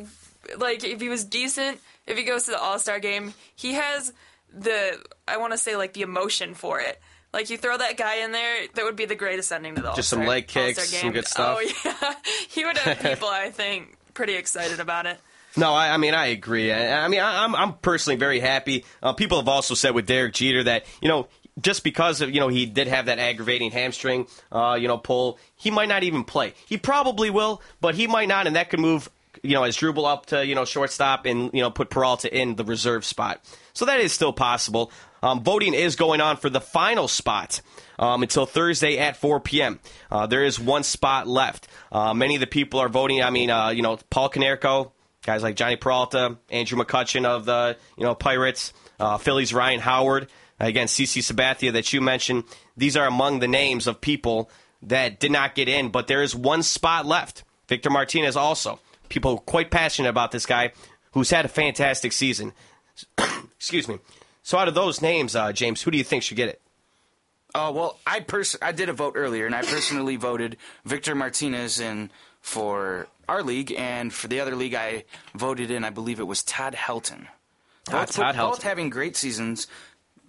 [0.57, 4.13] like, if he was decent, if he goes to the All Star game, he has
[4.53, 6.99] the I want to say like the emotion for it.
[7.33, 9.93] Like you throw that guy in there, that would be the greatest ending to the
[9.93, 11.57] Just some leg kicks, some good stuff.
[11.59, 12.13] Oh yeah,
[12.49, 15.19] he would have people I think pretty excited about it.
[15.57, 16.71] No, I, I mean I agree.
[16.71, 18.85] I, I mean I, I'm I'm personally very happy.
[19.01, 21.27] Uh, people have also said with Derek Jeter that you know
[21.59, 25.39] just because of you know he did have that aggravating hamstring uh, you know pull,
[25.55, 26.53] he might not even play.
[26.67, 29.09] He probably will, but he might not, and that could move
[29.43, 32.63] you know Asdrubal up to you know shortstop and you know put Peralta in the
[32.63, 33.41] reserve spot.
[33.73, 34.91] So that is still possible.
[35.21, 37.61] Um, voting is going on for the final spot
[37.99, 39.79] um, until Thursday at 4 p.m.
[40.11, 41.67] Uh, there is one spot left.
[41.91, 43.21] Uh, many of the people are voting.
[43.21, 44.91] I mean, uh, you know, Paul Konerko,
[45.25, 50.27] guys like Jhonny Peralta, Andrew McCutchen of the you know Pirates, uh, Phillies Ryan Howard,
[50.59, 52.45] again CC Sabathia that you mentioned.
[52.75, 54.49] These are among the names of people
[54.81, 57.43] that did not get in, but there is one spot left.
[57.67, 58.79] Victor Martinez also.
[59.13, 60.71] People quite passionate about this guy
[61.11, 62.51] who's had a fantastic season.
[63.55, 63.99] Excuse me.
[64.41, 66.59] So out of those names, uh, James, who do you think should get it?
[67.53, 71.79] Oh well, I pers- I did a vote earlier, and I personally voted Victor Martinez
[71.79, 72.09] in
[72.41, 75.03] for our league, and for the other league, I
[75.35, 75.83] voted in.
[75.83, 77.27] I believe it was Todd Helton.
[77.89, 78.63] Ah, Both, Todd both Helton.
[78.63, 79.67] having great seasons,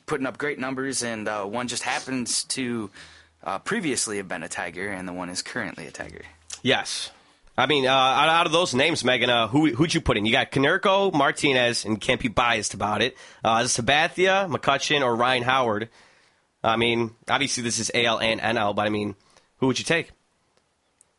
[0.05, 2.91] putting up great numbers, and uh, one just happens to
[3.43, 6.21] uh, previously have been a Tiger, and the one is currently a Tiger.
[6.63, 7.11] Yes.
[7.57, 10.27] I mean, uh, out, of those names, Megan, uh, who, who'd you put in?
[10.27, 13.17] You got Konerko, Martinez, and can't be biased about it.
[13.45, 15.89] Uh, Sabathia, McCutchen, or Ryan Howard.
[16.65, 19.15] I mean, obviously this is AL and NL, but I mean,
[19.59, 20.11] who would you take?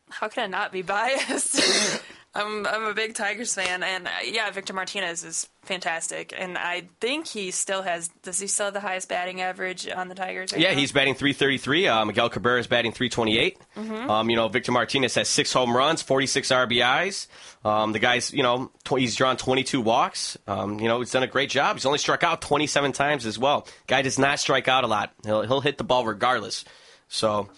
[0.09, 1.61] How can I not be biased?
[2.35, 6.83] I'm I'm a big Tigers fan, and uh, yeah, Victor Martinez is fantastic, and I
[6.99, 8.09] think he still has.
[8.23, 10.51] Does he still have the highest batting average on the Tigers?
[10.51, 10.77] right Yeah, now?
[10.77, 11.87] he's batting 333.
[11.87, 13.57] Uh, Miguel Cabrera is batting 328.
[14.09, 17.27] Um, you know, Victor Martinez has six home runs, 46 RBIs.
[17.63, 20.37] Um, the guy's, you know, tw- he's drawn 22 walks.
[20.45, 21.77] Um, you know, he's done a great job.
[21.77, 23.65] He's only struck out 27 times as well.
[23.87, 25.13] Guy does not strike out a lot.
[25.23, 26.65] He'll, he'll hit the ball regardless.
[27.07, 27.49] So,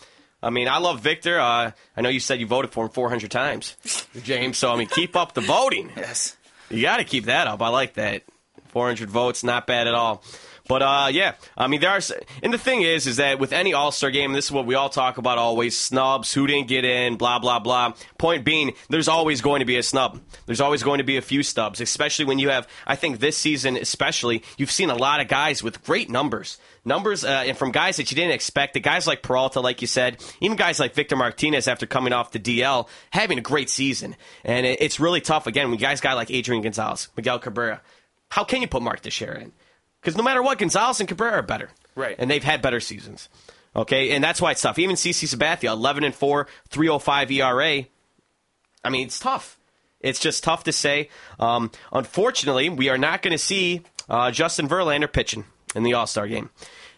[0.47, 1.37] I mean, I love Victor.
[1.41, 3.75] Uh, I know you said you voted for him 400 times,
[4.23, 4.57] James.
[4.57, 5.91] So, I mean, keep up the voting.
[5.97, 6.37] Yes.
[6.69, 7.61] You got to keep that up.
[7.61, 8.23] I like that.
[8.69, 10.23] 400 votes, not bad at all.
[10.67, 12.01] But uh, yeah, I mean there are,
[12.43, 14.75] and the thing is, is that with any All Star game, this is what we
[14.75, 17.93] all talk about always: snubs, who didn't get in, blah blah blah.
[18.17, 20.19] Point being, there's always going to be a snub.
[20.45, 22.67] There's always going to be a few stubs, especially when you have.
[22.85, 26.57] I think this season, especially, you've seen a lot of guys with great numbers.
[26.83, 28.73] Numbers uh, and from guys that you didn't expect.
[28.73, 32.31] The guys like Peralta, like you said, even guys like Victor Martinez after coming off
[32.31, 34.15] the DL, having a great season.
[34.45, 37.81] And it, it's really tough again when guys guy like Adrian Gonzalez, Miguel Cabrera.
[38.29, 39.51] How can you put Mark Teixeira in?
[40.01, 41.69] Because no matter what, Gonzalez and Cabrera are better.
[41.95, 42.15] Right.
[42.17, 43.29] And they've had better seasons.
[43.75, 44.79] Okay, and that's why it's tough.
[44.79, 47.85] Even CC Sabathia, 11 and 4, 305 ERA.
[48.83, 49.59] I mean, it's tough.
[49.99, 51.09] It's just tough to say.
[51.39, 56.07] Um, unfortunately, we are not going to see uh, Justin Verlander pitching in the All
[56.07, 56.49] Star game.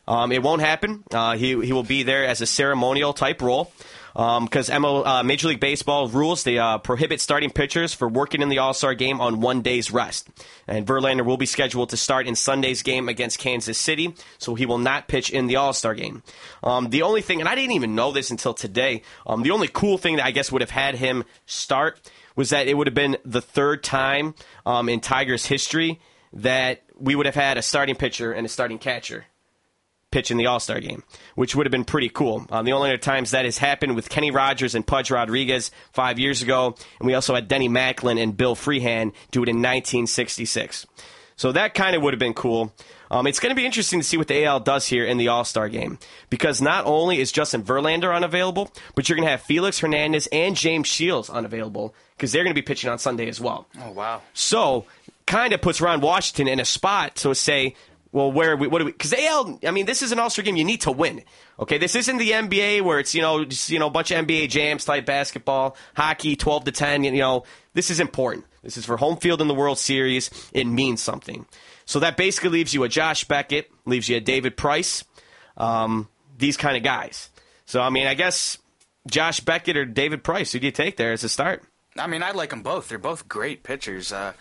[0.08, 1.04] Um, it won't happen.
[1.12, 3.72] Uh, he he will be there as a ceremonial type role
[4.20, 8.58] because uh, Major League Baseball rules they uh, prohibit starting pitchers for working in the
[8.58, 10.28] All Star game on one day's rest.
[10.68, 14.66] And Verlander will be scheduled to start in Sunday's game against Kansas City, so he
[14.66, 16.22] will not pitch in the All Star game.
[16.62, 19.70] Um, the only thing, and I didn't even know this until today, um, the only
[19.70, 22.94] cool thing that I guess would have had him start was that it would have
[22.94, 26.02] been the third time um, in Tigers history
[26.34, 29.26] that we would have had a starting pitcher and a starting catcher
[30.12, 31.04] pitch in the All Star game,
[31.36, 32.46] which would have been pretty cool.
[32.50, 36.20] Um, the only other times that has happened with Kenny Rogers and Pudge Rodriguez five
[36.20, 40.86] years ago, and we also had Denny McLain and Bill Freehan do it in 1966.
[41.36, 42.74] So that kind of would have been cool.
[43.12, 45.30] Um, it's going to be interesting to see what the AL does here in the
[45.30, 45.98] All Star game
[46.30, 50.56] because not only is Justin Verlander unavailable, but you're going to have Felix Hernandez and
[50.56, 53.68] James Shields unavailable because they're going to be pitching on Sunday as well.
[53.82, 54.22] Oh wow.
[54.34, 54.86] So,
[55.26, 57.76] kind of puts Ron Washington in a spot to say,
[58.12, 60.44] well, where we, what do we, because AL, I mean, this is an All Star
[60.44, 60.56] game.
[60.56, 61.24] You need to win.
[61.60, 64.26] Okay, this isn't the NBA where it's you know just, you know a bunch of
[64.26, 67.04] NBA jams type basketball, hockey, twelve to ten.
[67.04, 67.44] You know,
[67.74, 68.46] this is important.
[68.64, 70.30] This is for home field in the World Series.
[70.54, 71.46] It means something.
[71.86, 75.04] So that basically leaves you a Josh Beckett, leaves you a David Price,
[75.58, 77.30] um, these kind of guys.
[77.66, 78.58] So I mean, I guess
[79.10, 81.64] Josh Beckett or David Price, who do you take there as a start?
[81.96, 82.90] I mean, I like them both.
[82.90, 84.12] They're both great pitchers.
[84.12, 84.34] Uh,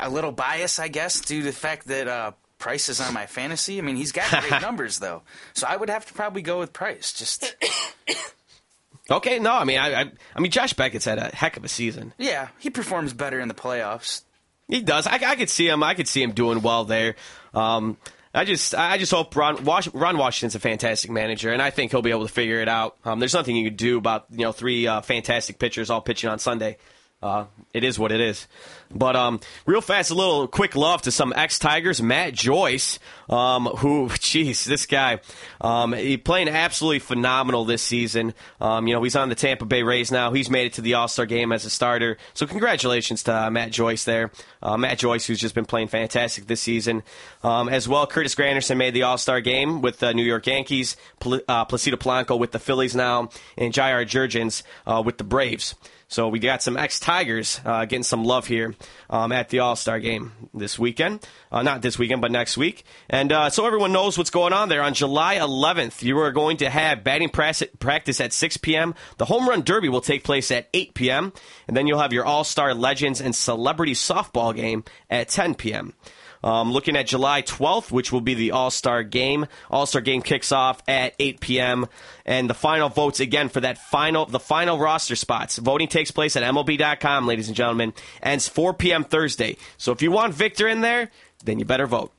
[0.00, 3.26] a little bias, I guess, due to the fact that uh, Price is on my
[3.26, 3.78] fantasy.
[3.78, 6.72] I mean, he's got great numbers though, so I would have to probably go with
[6.72, 7.12] Price.
[7.12, 7.56] Just
[9.10, 11.68] Okay, no, I mean, I, I, I mean, Josh Beckett's had a heck of a
[11.68, 12.14] season.
[12.18, 14.22] yeah, he performs better in the playoffs.
[14.68, 15.06] He does.
[15.06, 15.82] I, I could see him.
[15.82, 17.16] I could see him doing well there.
[17.52, 17.98] Um,
[18.32, 21.90] I just, I just hope Ron, Wash, Ron Washington's a fantastic manager, and I think
[21.90, 22.96] he'll be able to figure it out.
[23.04, 26.30] Um, there's nothing you can do about you know three uh, fantastic pitchers all pitching
[26.30, 26.78] on Sunday.
[27.20, 28.46] Uh, it is what it is.
[28.94, 32.02] But um, real fast, a little quick love to some ex Tigers.
[32.02, 35.20] Matt Joyce, um, who, jeez, this guy,
[35.60, 38.34] um, he playing absolutely phenomenal this season.
[38.60, 40.32] Um, you know, he's on the Tampa Bay Rays now.
[40.32, 42.18] He's made it to the All Star game as a starter.
[42.34, 44.30] So congratulations to uh, Matt Joyce there.
[44.62, 47.02] Uh, Matt Joyce, who's just been playing fantastic this season.
[47.42, 50.96] Um, as well, Curtis Granderson made the All Star game with the New York Yankees.
[51.20, 55.74] Pl- uh, Placido Polanco with the Phillies now, and Jair Jurrjens uh, with the Braves.
[56.12, 58.74] So we got some ex Tigers uh, getting some love here
[59.08, 61.26] um, at the All Star game this weekend.
[61.50, 62.84] Uh, not this weekend, but next week.
[63.08, 64.82] And uh, so everyone knows what's going on there.
[64.82, 68.94] On July 11th, you are going to have batting practice at 6 p.m.
[69.16, 71.32] The Home Run Derby will take place at 8 p.m.
[71.66, 75.94] And then you'll have your All Star Legends and Celebrity Softball game at 10 p.m.
[76.42, 79.46] Um, looking at July 12th, which will be the All Star game.
[79.70, 81.86] All Star game kicks off at 8 p.m.
[82.26, 85.58] And the final votes again for that final, the final roster spots.
[85.58, 87.92] Voting takes place at MLB.com, ladies and gentlemen.
[88.22, 89.04] Ends 4 p.m.
[89.04, 89.56] Thursday.
[89.76, 91.10] So if you want Victor in there,
[91.44, 92.12] then you better vote.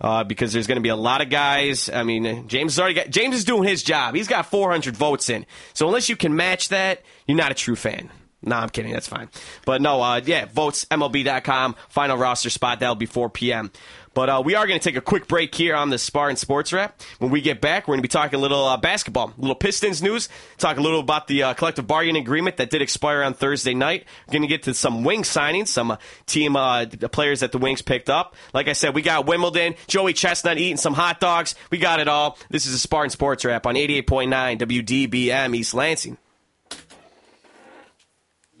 [0.00, 1.90] Uh, because there's going to be a lot of guys.
[1.90, 4.14] I mean, James has already got, James is doing his job.
[4.14, 5.44] He's got 400 votes in.
[5.74, 8.08] So unless you can match that, you're not a true fan.
[8.40, 8.92] No, I'm kidding.
[8.92, 9.28] That's fine.
[9.64, 12.80] But no, uh, yeah, votes, MLB.com, final roster spot.
[12.80, 13.72] That'll be 4 p.m.
[14.14, 16.72] But uh, we are going to take a quick break here on the Spartan Sports
[16.72, 17.00] Wrap.
[17.18, 19.54] When we get back, we're going to be talking a little uh, basketball, a little
[19.54, 23.34] Pistons news, talk a little about the uh, collective bargaining agreement that did expire on
[23.34, 24.06] Thursday night.
[24.26, 25.96] We're going to get to some wing signings, some uh,
[26.26, 28.34] team uh, players that the Wings picked up.
[28.52, 31.54] Like I said, we got Wimbledon, Joey Chestnut eating some hot dogs.
[31.70, 32.38] We got it all.
[32.50, 36.18] This is a Spartan Sports Wrap on 88.9 WDBM East Lansing.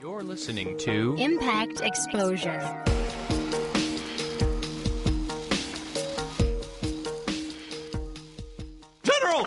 [0.00, 2.84] You're listening to Impact Exposure.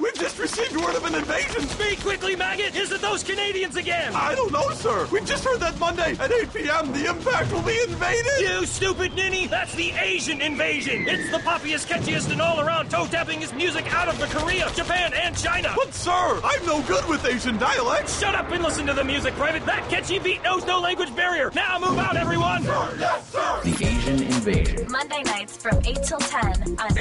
[0.01, 1.61] We've just received word of an invasion.
[1.67, 2.75] Speak quickly, maggot!
[2.75, 4.13] Is it those Canadians again?
[4.15, 5.07] I don't know, sir.
[5.11, 6.91] We've just heard that Monday at 8 p.m.
[6.91, 8.39] the Impact will be invaded.
[8.39, 9.45] You stupid ninny!
[9.45, 11.07] That's the Asian invasion!
[11.07, 15.71] It's the poppiest, catchiest, and all-around toe-tappingest music out of the Korea, Japan, and China!
[15.75, 18.19] But, sir, I'm no good with Asian dialects.
[18.19, 19.65] Shut up and listen to the music, Private!
[19.67, 21.51] That catchy beat knows no language barrier!
[21.53, 22.63] Now move out, everyone!
[22.63, 23.61] Sir, yes, sir.
[23.63, 24.91] The Asian Invasion.
[24.91, 26.43] Monday nights from 8 till 10
[26.79, 26.93] on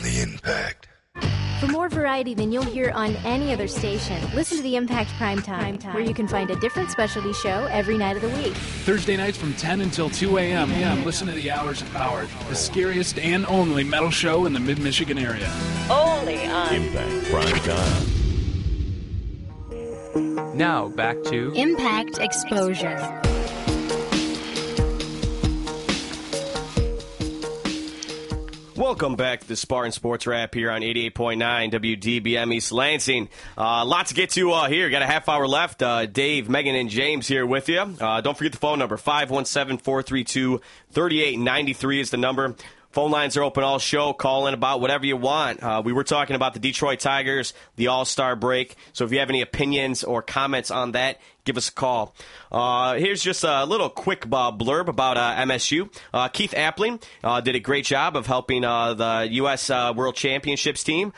[0.00, 0.83] The Impact.
[1.60, 5.40] For more variety than you'll hear on any other station, listen to the Impact Prime
[5.40, 8.52] Time, where you can find a different specialty show every night of the week.
[8.84, 10.70] Thursday nights from 10 until 2 a.m.
[10.72, 14.60] Yeah, listen to the Hours of Power, the scariest and only metal show in the
[14.60, 15.50] mid Michigan area.
[15.90, 18.06] only on Impact Prime Time.
[20.58, 23.22] Now back to Impact Exposure.
[28.76, 31.38] Welcome back to the Spartan Sports Wrap here on 88.9
[31.70, 33.28] WDBM East Lansing.
[33.56, 34.90] Uh, lot to get to uh, here.
[34.90, 35.80] Got a half hour left.
[35.80, 37.78] Uh, Dave, Megan, and James here with you.
[37.78, 40.60] Uh, don't forget the phone number 517 432
[40.90, 42.56] 3893 is the number.
[42.90, 44.12] Phone lines are open all show.
[44.12, 45.62] Call in about whatever you want.
[45.62, 48.76] Uh, we were talking about the Detroit Tigers, the All Star break.
[48.92, 52.14] So if you have any opinions or comments on that, give us a call.
[52.50, 55.94] Uh, here's just a little quick uh, blurb about uh, MSU.
[56.12, 59.70] Uh, Keith Appling uh, did a great job of helping uh, the U.S.
[59.70, 61.12] World Championships team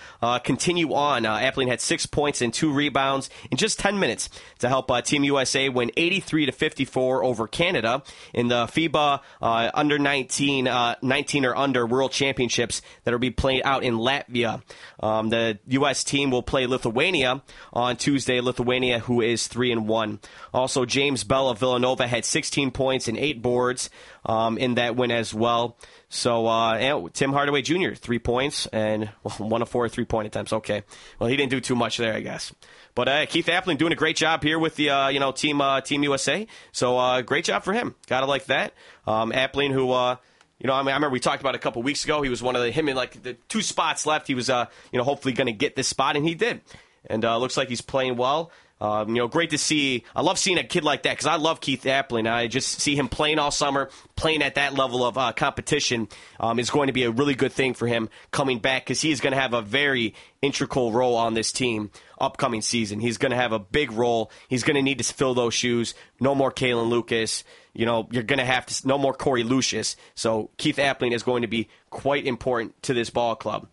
[0.45, 1.23] continue on.
[1.23, 5.69] Appling had six points and two rebounds in just 10 minutes to help Team USA
[5.69, 11.87] win 83 to 54 over Canada in the FIBA under 19, uh, 19 or under
[11.87, 14.63] World Championships that will be played out in Latvia.
[15.01, 16.03] Um, the U.S.
[16.05, 18.41] team will play Lithuania on Tuesday.
[18.41, 20.16] Lithuania, who is three and one.
[20.53, 23.91] Also, James Bell of Villanova had 16 points and eight boards
[24.25, 25.77] um, in that win as well.
[26.09, 27.95] So uh, Tim Hardaway Jr.
[27.95, 29.07] three points and
[29.39, 30.53] one of four three point attempts.
[30.53, 30.83] Okay,
[31.19, 32.55] well he didn't do too much there, I guess.
[32.95, 35.61] But uh, Keith Appling doing a great job here with the uh, you know team
[35.61, 36.47] uh, Team USA.
[36.73, 37.95] So uh, great job for him.
[38.07, 38.73] Gotta like that.
[39.07, 40.17] Um, Appling, who uh,
[40.59, 42.23] you know, I mean, I remember we talked about a couple weeks ago.
[42.23, 44.27] He was one of the him in like the two spots left.
[44.29, 46.61] He was you know hopefully going to get this spot, and he did.
[47.09, 48.51] And looks like he's playing well.
[48.79, 50.05] Um, you know, great to see.
[50.15, 52.31] I love seeing a kid like that because I love Keith Appling.
[52.31, 56.09] I just see him playing all summer, playing at that level of uh, competition
[56.39, 59.11] um, is going to be a really good thing for him coming back because he
[59.11, 63.01] is going to have a very integral role on this team upcoming season.
[63.01, 64.31] He's going to have a big role.
[64.49, 65.95] He's going to need to fill those shoes.
[66.21, 67.45] No more Kalin Lucas.
[67.73, 69.97] You know, you're going to have to no more Korie Lucious.
[70.15, 73.69] So Keith Appling is going to be quite important to this ball club.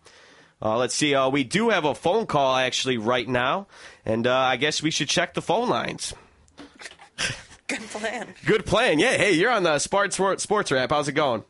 [0.62, 1.14] Uh, let's see.
[1.14, 3.66] Uh, we do have a phone call actually right now,
[4.04, 6.14] and uh, I guess we should check the phone lines.
[7.66, 8.34] Good plan.
[8.44, 8.98] Good plan.
[8.98, 9.16] Yeah.
[9.16, 10.90] Hey, you're on the Sports Sports Rap.
[10.90, 11.44] How's it going?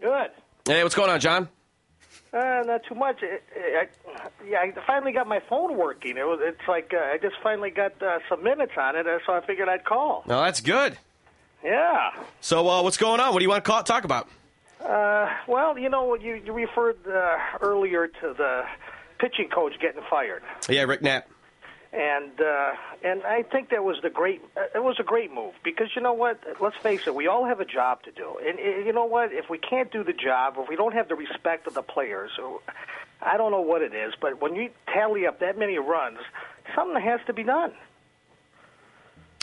[0.00, 0.30] Good.
[0.66, 1.48] Hey, what's going on, John?
[2.32, 3.22] Uh, not too much.
[3.22, 6.16] It, it, I, yeah, I finally got my phone working.
[6.16, 6.40] It was.
[6.42, 9.46] It's like uh, I just finally got uh, some minutes on it, uh, so I
[9.46, 10.24] figured I'd call.
[10.26, 10.98] No, that's good.
[11.62, 12.10] Yeah.
[12.40, 13.32] So, uh, what's going on?
[13.32, 14.28] What do you want to call, talk about?
[14.84, 18.64] Uh, well, you know, you, you referred uh, earlier to the
[19.18, 21.26] pitching coach getting fired, Yeah, Rick Knapp.
[21.92, 24.42] and uh, and I think that was the great.
[24.56, 26.38] Uh, it was a great move because you know what?
[26.60, 29.32] Let's face it, we all have a job to do, and uh, you know what?
[29.32, 32.32] If we can't do the job, if we don't have the respect of the players,
[32.42, 32.60] or,
[33.22, 36.18] I don't know what it is, but when you tally up that many runs,
[36.74, 37.72] something has to be done.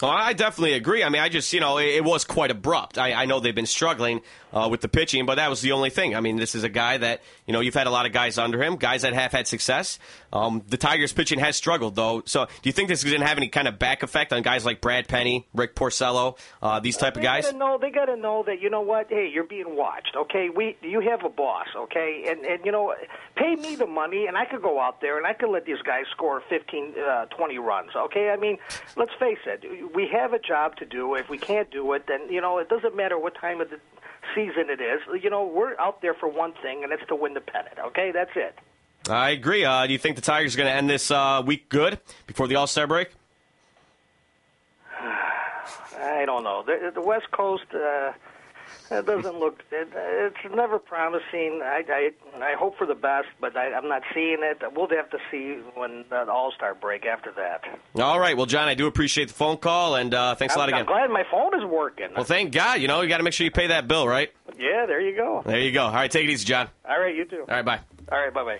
[0.02, 1.04] Well, I definitely agree.
[1.04, 2.98] I mean, I just, you know, it, it was quite abrupt.
[2.98, 4.22] I, I know they've been struggling
[4.54, 6.16] uh, with the pitching, but that was the only thing.
[6.16, 8.38] I mean, this is a guy that, you know, you've had a lot of guys
[8.38, 10.00] under him, guys that have had success.
[10.34, 12.24] Um, the Tigers' pitching has struggled, though.
[12.26, 14.42] So, do you think this is going to have any kind of back effect on
[14.42, 17.46] guys like Brad Penny, Rick Porcello, uh, these type of guys?
[17.46, 19.08] Gotta know, they got to know that you know what?
[19.10, 20.16] Hey, you're being watched.
[20.16, 21.68] Okay, we you have a boss.
[21.76, 22.94] Okay, and and you know,
[23.36, 25.82] pay me the money, and I could go out there and I could let these
[25.86, 27.92] guys score 15, uh, 20 runs.
[27.96, 28.58] Okay, I mean,
[28.96, 31.16] let's face it, we have a job to do.
[31.16, 33.80] If we can't do it, then you know, it doesn't matter what time of the
[34.36, 35.02] season it is.
[35.22, 37.78] You know, we're out there for one thing, and it's to win the pennant.
[37.88, 38.58] Okay, that's it.
[39.10, 39.66] I agree.
[39.66, 42.48] Uh, do you think the Tigers are going to end this uh, week good before
[42.48, 43.10] the All Star break?
[45.00, 46.64] I don't know.
[46.66, 47.66] The, the West Coast.
[47.74, 48.14] Uh,
[48.92, 49.64] it doesn't look.
[49.72, 51.62] It, it's never promising.
[51.64, 52.12] I, I
[52.44, 54.62] I hope for the best, but I, I'm not seeing it.
[54.76, 57.64] We'll have to see when the All Star break after that.
[58.02, 58.36] All right.
[58.36, 60.82] Well, John, I do appreciate the phone call, and uh, thanks a lot again.
[60.82, 62.10] I'm glad my phone is working.
[62.16, 62.82] Well, thank God.
[62.82, 64.32] You know, you got to make sure you pay that bill, right?
[64.58, 65.42] Yeah, there you go.
[65.46, 65.86] There you go.
[65.86, 66.68] All right, take it easy, John.
[66.88, 67.46] All right, you too.
[67.48, 67.80] All right, bye.
[68.12, 68.60] All right, bye bye.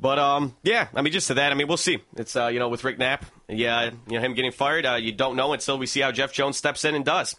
[0.00, 1.98] But um, yeah, I mean, just to that, I mean, we'll see.
[2.16, 5.10] It's uh, you know, with Rick Knapp, yeah, you know, him getting fired, uh, you
[5.12, 7.34] don't know until we see how Jeff Jones steps in and does.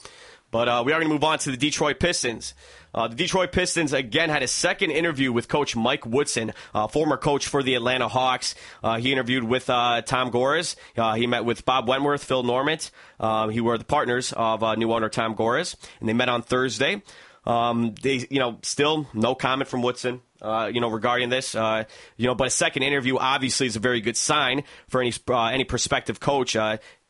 [0.51, 2.53] But uh, we are going to move on to the Detroit Pistons.
[2.93, 7.17] Uh, the Detroit Pistons again had a second interview with Coach Mike Woodson, uh, former
[7.17, 8.55] coach for the Atlanta Hawks.
[8.83, 10.75] Uh, he interviewed with uh, Tom Gores.
[10.97, 12.89] Uh, he met with Bob Wentworth, Phil Norment.
[13.19, 17.01] Uh, he were the partners of new owner Tom Gores, and they met on Thursday.
[17.45, 20.21] Um, they, you know, still no comment from Woodson.
[20.41, 21.83] Uh, you know, regarding this, uh,
[22.15, 25.47] you know, but a second interview obviously is a very good sign for any uh,
[25.47, 26.55] any prospective coach.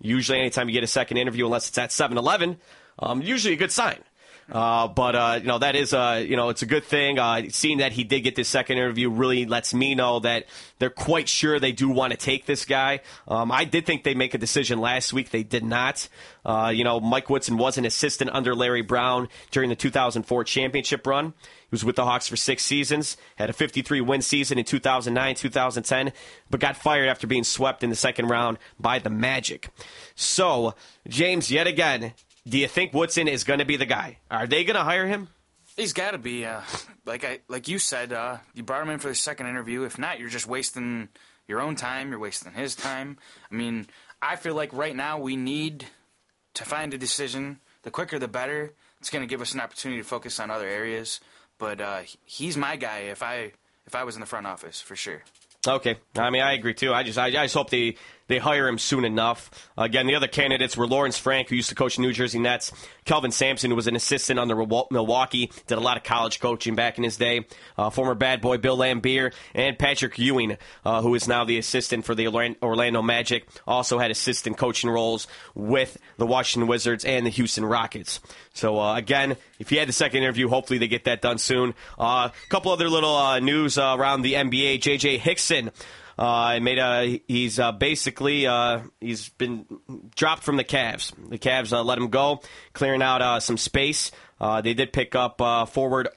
[0.02, 2.58] Usually, anytime you get a second interview, unless it's at 7-Eleven,
[3.00, 4.04] um, usually a good sign.
[4.52, 7.20] Uh, but uh, you know that is uh, you know it's a good thing.
[7.20, 10.46] Uh, seeing that he did get this second interview really lets me know that
[10.80, 13.02] they're quite sure they do want to take this guy.
[13.28, 15.30] Um, I did think they make a decision last week.
[15.30, 16.08] They did not.
[16.44, 21.06] Uh, you know, Mike Woodson was an assistant under Larry Brown during the 2004 championship
[21.06, 21.28] run.
[21.28, 25.36] He was with the Hawks for six seasons, had a 53 win season in 2009,
[25.36, 26.12] 2010,
[26.50, 29.70] but got fired after being swept in the second round by the Magic.
[30.16, 30.74] So,
[31.08, 32.14] James, yet again,
[32.48, 34.18] do you think Woodson is going to be the guy?
[34.30, 35.30] Are they going to hire him?
[35.76, 36.46] He's got to be.
[36.46, 36.62] Uh,
[37.06, 39.84] like I, like you said, uh, you brought him in for the second interview.
[39.84, 41.10] If not, you're just wasting
[41.48, 42.10] your own time.
[42.10, 43.18] You're wasting his time.
[43.52, 43.88] I mean,
[44.22, 45.86] I feel like right now we need
[46.56, 47.60] to find a decision.
[47.84, 48.74] The quicker, the better.
[49.00, 51.22] It's going to give us an opportunity to focus on other areas.
[51.58, 53.00] But uh, he's my guy.
[53.00, 53.54] If I
[53.86, 55.24] if I was in the front office, for sure.
[55.68, 56.94] Okay, I mean I agree too.
[56.94, 57.96] I just I, I just hope they
[58.30, 59.70] they hire him soon enough.
[59.78, 62.72] Again, the other candidates were Lawrence Frank, who used to coach the New Jersey Nets,
[63.04, 66.98] Kelvin Sampson, who was an assistant under Milwaukee, did a lot of college coaching back
[66.98, 67.46] in his day,
[67.78, 72.06] uh, former bad boy Bill Laimbeer, and Patrick Ewing, uh, who is now the assistant
[72.06, 72.28] for the
[72.62, 78.20] Orlando Magic, also had assistant coaching roles with the Washington Wizards and the Houston Rockets.
[78.54, 81.74] So uh, again, if you had the second interview, hopefully they get that done soon.
[81.98, 84.82] A uh, couple other little uh, news uh, around the NBA.
[84.82, 85.18] J.J.
[85.18, 85.72] Hickson
[86.20, 89.66] uh, made a he's uh, basically uh, he's been
[90.16, 91.14] dropped from the Cavs.
[91.30, 92.42] The Cavs uh, let him go,
[92.74, 94.12] clearing out uh, some space.
[94.40, 96.10] Uh, they did pick up uh, forward.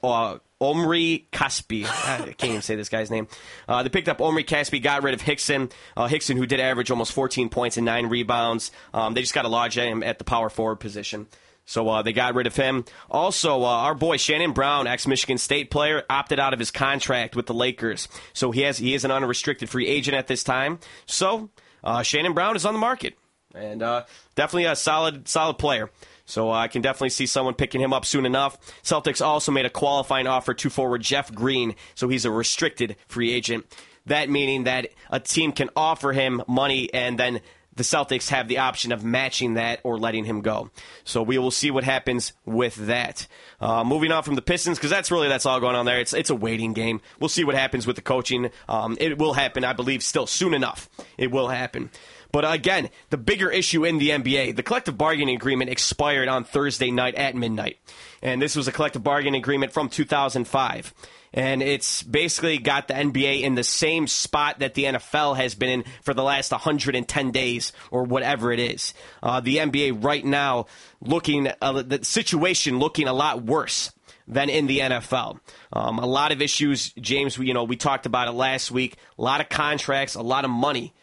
[0.63, 1.85] Omri Casspi.
[1.87, 3.27] I can't even say this guy's name.
[3.67, 5.69] Uh, they picked up Omri Casspi, got rid of Hickson.
[5.95, 8.71] Uh, Hickson, who did average almost 14 points and nine rebounds.
[8.93, 11.27] Um, they just got a lodge him at the power forward position.
[11.65, 12.85] So uh, they got rid of him.
[13.09, 17.35] Also, uh, our boy Shannon Brown, ex Michigan State player, opted out of his contract
[17.35, 18.07] with the Lakers.
[18.33, 20.79] So he has he is an unrestricted free agent at this time.
[21.05, 21.49] So
[21.83, 23.17] uh, Shannon Brown is on the market,
[23.55, 24.03] and uh,
[24.35, 25.89] definitely a solid solid player.
[26.25, 28.57] So uh, I can definitely see someone picking him up soon enough.
[28.81, 33.31] Celtics also made a qualifying offer to forward Jeff Green, so he's a restricted free
[33.31, 33.65] agent.
[34.05, 37.41] That meaning that a team can offer him money and then
[37.75, 40.69] the Celtics have the option of matching that or letting him go.
[41.03, 43.27] So we will see what happens with that.
[43.59, 45.99] Uh, moving on from the Pistons, because that's really that's all going on there.
[45.99, 47.01] It's it's a waiting game.
[47.19, 48.51] We'll see what happens with the coaching.
[48.69, 50.89] Um, it will happen, I believe, still soon enough.
[51.17, 51.89] It will happen.
[52.31, 56.89] But again, the bigger issue in the NBA, the collective bargaining agreement expired on Thursday
[56.89, 57.77] night at midnight.
[58.23, 60.93] And this was a collective bargaining agreement from 2005
[61.33, 65.69] and it's basically got the NBA in the same spot that the NFL has been
[65.69, 68.93] in for the last 110 days or whatever it is.
[69.21, 70.67] Uh, the NBA right now
[71.01, 73.91] looking uh, the situation looking a lot worse
[74.27, 75.39] than in the NFL.
[75.73, 77.37] Um, a lot of issues, James.
[77.37, 78.95] You know, we talked about it last week.
[79.17, 80.93] A lot of contracts, a lot of money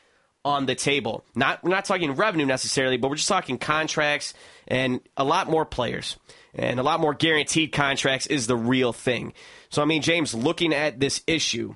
[0.45, 1.25] on the table.
[1.35, 4.33] Not we're not talking revenue necessarily, but we're just talking contracts
[4.69, 6.17] and a lot more players
[6.55, 9.33] and a lot more guaranteed contracts is the real thing.
[9.71, 11.75] So I mean, James, looking at this issue,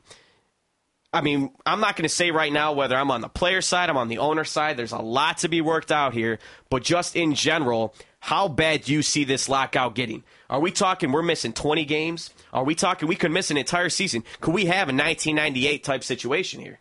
[1.12, 3.88] I mean, I'm not going to say right now whether I'm on the player side,
[3.88, 4.76] I'm on the owner side.
[4.76, 6.40] There's a lot to be worked out here,
[6.70, 10.24] but just in general, how bad do you see this lockout getting?
[10.50, 12.30] Are we talking we're missing 20 games?
[12.52, 14.24] Are we talking we could miss an entire season?
[14.40, 16.80] Could we have a 1998 type situation here?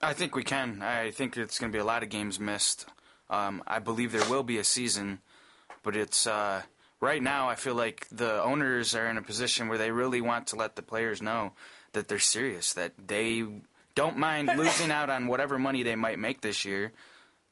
[0.00, 0.80] I think we can.
[0.80, 2.86] I think it's going to be a lot of games missed.
[3.30, 5.20] Um, I believe there will be a season,
[5.82, 6.62] but it's uh,
[7.02, 7.50] right now.
[7.50, 10.76] I feel like the owners are in a position where they really want to let
[10.76, 11.52] the players know
[11.92, 13.44] that they're serious, that they
[13.94, 16.92] don't mind losing out on whatever money they might make this year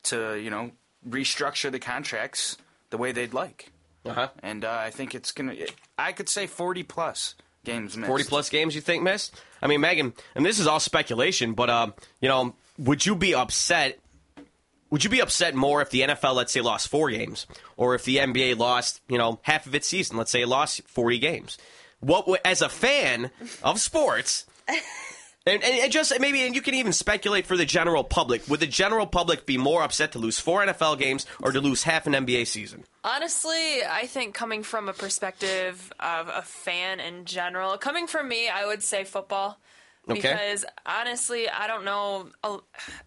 [0.05, 0.70] to you know
[1.07, 2.57] restructure the contracts
[2.88, 3.70] the way they'd like.
[4.07, 4.28] Uh-huh.
[4.42, 5.55] And uh, I think it's gonna.
[5.98, 7.34] I could say forty plus
[7.64, 8.09] games missed.
[8.09, 9.38] 40 plus games you think missed?
[9.61, 11.90] I mean, Megan, and this is all speculation, but, uh,
[12.20, 13.98] you know, would you be upset?
[14.91, 18.05] Would you be upset more if the NFL, let's say, lost four games, or if
[18.05, 20.16] the NBA lost, you know, half of its season?
[20.16, 21.59] Let's say it lost forty games.
[22.01, 23.30] What, as a fan
[23.62, 24.47] of sports,
[25.47, 28.47] and, and just maybe, and you can even speculate for the general public.
[28.49, 31.84] Would the general public be more upset to lose four NFL games or to lose
[31.84, 32.84] half an NBA season?
[33.05, 38.49] Honestly, I think coming from a perspective of a fan in general, coming from me,
[38.49, 39.59] I would say football.
[40.09, 40.20] Okay.
[40.20, 42.30] Because honestly, I don't know.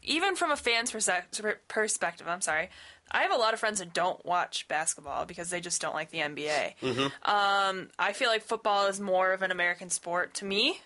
[0.04, 2.70] Even from a fan's perspective, I'm sorry.
[3.12, 6.12] I have a lot of friends that don't watch basketball because they just don't like
[6.12, 6.76] the NBA.
[6.82, 7.30] Mm-hmm.
[7.30, 10.80] Um, I feel like football is more of an American sport to me.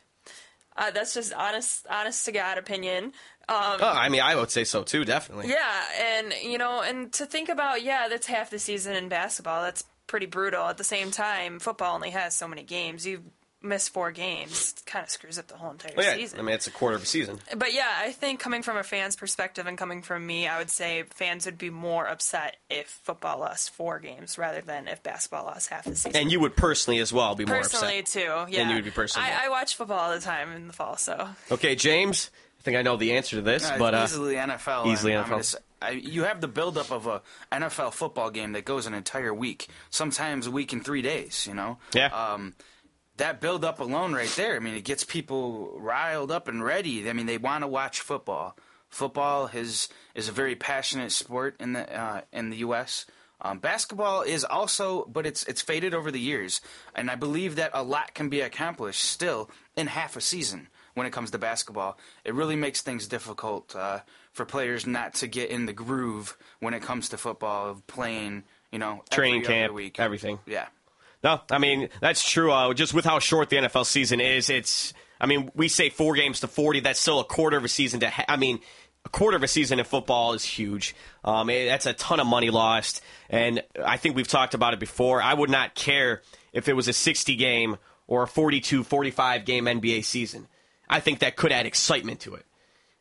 [0.75, 3.05] Uh, that's just honest, honest to God opinion.
[3.49, 5.49] Um, Oh, I mean, I would say so too, definitely.
[5.49, 9.61] yeah, and you know, and to think about, yeah, that's half the season in basketball.
[9.63, 10.63] That's pretty brutal.
[10.65, 13.07] At the same time, football only has so many games.
[13.07, 13.23] You
[13.67, 16.39] miss four games, kind of screws up the whole entire Well, yeah, season.
[16.39, 17.39] I mean, it's a quarter of a season.
[17.55, 20.69] But yeah, I think coming from a fan's perspective and coming from me, I would
[20.69, 25.45] say fans would be more upset if football lost four games rather than if basketball
[25.45, 26.19] lost half the season.
[26.19, 28.23] And you would personally as well be more personally upset.
[28.23, 28.61] too, yeah.
[28.61, 29.27] And you would be personally.
[29.29, 32.31] I, I watch football all the time in the fall, so Okay, James.
[32.59, 34.87] I think I know the answer to this, Uh, but uh, easily NFL.
[34.87, 35.39] Easily and, NFL.
[35.39, 39.31] it's- I, you have the buildup of a NFL football game that goes an entire
[39.31, 41.45] week, sometimes a week and three days.
[41.47, 41.77] You know.
[41.93, 42.07] Yeah.
[42.07, 42.55] Um,
[43.17, 44.55] that build up alone right there.
[44.55, 47.09] I mean, it gets people riled up and ready.
[47.09, 48.55] I mean, they want to watch football.
[48.89, 53.05] Football is is a very passionate sport in the uh, in the U.S.
[53.41, 56.61] Um, basketball is also, but it's it's faded over the years,
[56.95, 61.05] and I believe that a lot can be accomplished still in half a season when
[61.05, 61.99] it comes to basketball.
[62.23, 63.99] It really makes things difficult uh,
[64.31, 68.43] for players not to get in the groove when it comes to football of playing.
[68.71, 69.99] You know, training camp, week.
[69.99, 70.39] everything.
[70.45, 70.67] Yeah.
[71.27, 72.53] No, I mean that's true.
[72.53, 74.93] Uh, just with how short the NFL season is, it's.
[75.19, 76.79] I mean, we say four games to forty.
[76.79, 78.09] That's still a quarter of a season to.
[78.09, 78.59] Ha- I mean,
[79.03, 80.95] a quarter of a season in football is huge.
[81.25, 84.79] Um, it- that's a ton of money lost, and I think we've talked about it
[84.79, 85.21] before.
[85.21, 86.21] I would not care
[86.53, 87.75] if it was a sixty game
[88.07, 90.47] or a 42, 45 game NBA season.
[90.87, 92.45] I think that could add excitement to it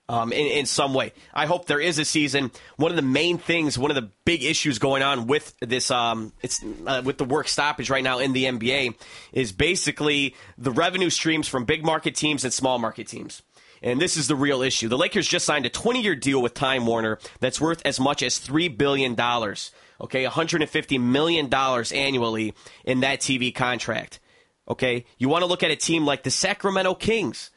[0.09, 1.13] um, in, in some way.
[1.35, 2.51] I hope there is a season.
[2.77, 6.33] One of the main things, one of the big issues going on with this, um,
[6.43, 8.95] it's uh, with the work stoppage right now in the NBA,
[9.33, 13.43] is basically the revenue streams from big market teams and small market teams.
[13.83, 14.89] And this is the real issue.
[14.89, 18.23] The Lakers just signed a 20 year deal with Time Warner that's worth as much
[18.23, 19.13] as $3 billion.
[19.99, 22.55] Okay, $150 million annually
[22.85, 24.21] in that TV contract.
[24.69, 27.51] Okay, you want to look at a team like the Sacramento Kings,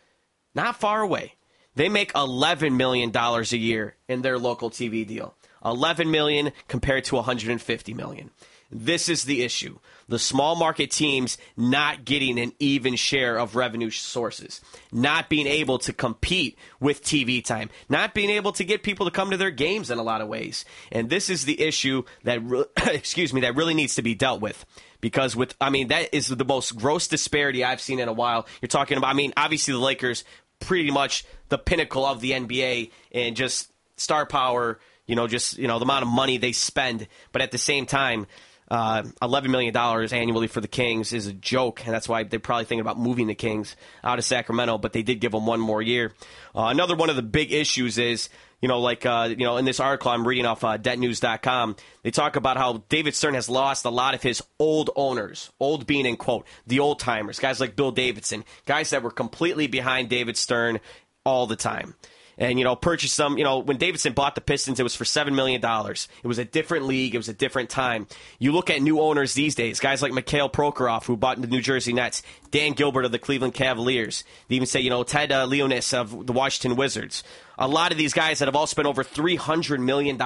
[0.53, 1.33] not far away.
[1.80, 5.34] They make $11 million a year in their local TV deal.
[5.63, 8.32] 11 million compared to 150 million.
[8.69, 9.80] This is the issue.
[10.09, 14.59] The small market teams not getting an even share of revenue sources,
[14.91, 19.11] not being able to compete with TV time, not being able to get people to
[19.11, 20.65] come to their games in a lot of ways.
[20.91, 24.41] And this is the issue that re- excuse me, that really needs to be dealt
[24.41, 24.65] with.
[24.99, 28.47] Because with I mean that is the most gross disparity I've seen in a while.
[28.61, 30.25] You're talking about I mean obviously the Lakers
[30.60, 35.68] pretty much the pinnacle of the NBA and just star power, you know, just you
[35.68, 38.28] know the amount of money they spend, but at the same time,
[38.70, 42.39] uh, eleven million dollars annually for the Kings is a joke, and that's why they're
[42.39, 44.78] probably thinking about moving the Kings out of Sacramento.
[44.78, 46.14] But they did give them one more year.
[46.55, 48.30] Uh, another one of the big issues is.
[48.62, 52.12] You know, like uh, you know, in this article I'm reading off uh, DetNews.com, they
[52.12, 56.05] talk about how David Stern has lost a lot of his old owners, old being
[56.05, 60.38] in quote the old timers, guys like Bill Davidson, guys that were completely behind David
[60.38, 60.80] Stern
[61.24, 61.95] all the time
[62.39, 65.03] and you know purchase some you know when davidson bought the pistons it was for
[65.03, 67.13] $7 million it was a different league.
[67.13, 68.07] It was a different time.
[68.39, 71.61] You look at new owners these days guys like mikhail prokhorov who bought the new
[71.61, 74.23] jersey nets dan gilbert of the cleveland cavaliers.
[74.47, 77.23] They even say you know ted uh, leonsis of the washington wizards.
[77.57, 80.17] A lot of these guys that have all spent over $300 million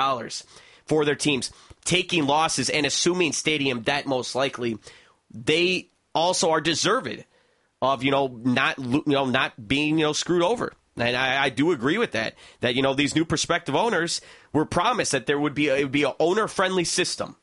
[0.86, 1.51] for their teams
[1.84, 4.78] taking losses and assuming stadium debt most likely
[5.32, 7.26] they also are deserved
[7.82, 11.50] of you know not you know not being you know screwed over and I, I
[11.50, 12.36] do agree with that.
[12.62, 14.22] That you know these new prospective owners
[14.52, 17.36] were promised that there would be a, it would be an owner friendly system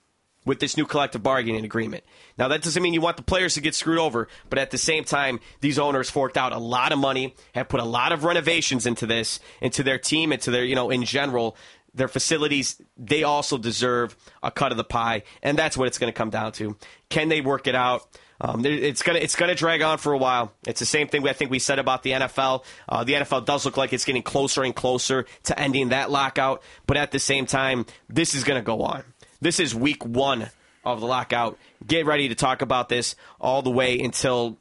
[0.46, 2.02] with this new collective bargaining agreement.
[2.38, 4.78] Now that doesn't mean you want the players to get screwed over, but at the
[4.78, 8.24] same time, these owners forked out a lot of money, have put a lot of
[8.24, 11.56] renovations into this, into their team, into their you know in general
[11.94, 12.80] their facilities.
[12.96, 16.30] They also deserve a cut of the pie, and that's what it's going to come
[16.30, 16.76] down to.
[17.08, 18.06] Can they work it out?
[18.40, 20.52] Um, it's gonna it's gonna drag on for a while.
[20.66, 22.64] It's the same thing I think we said about the NFL.
[22.88, 26.62] Uh, the NFL does look like it's getting closer and closer to ending that lockout,
[26.86, 29.04] but at the same time, this is gonna go on.
[29.40, 30.48] This is week one
[30.84, 31.58] of the lockout.
[31.86, 34.58] Get ready to talk about this all the way until,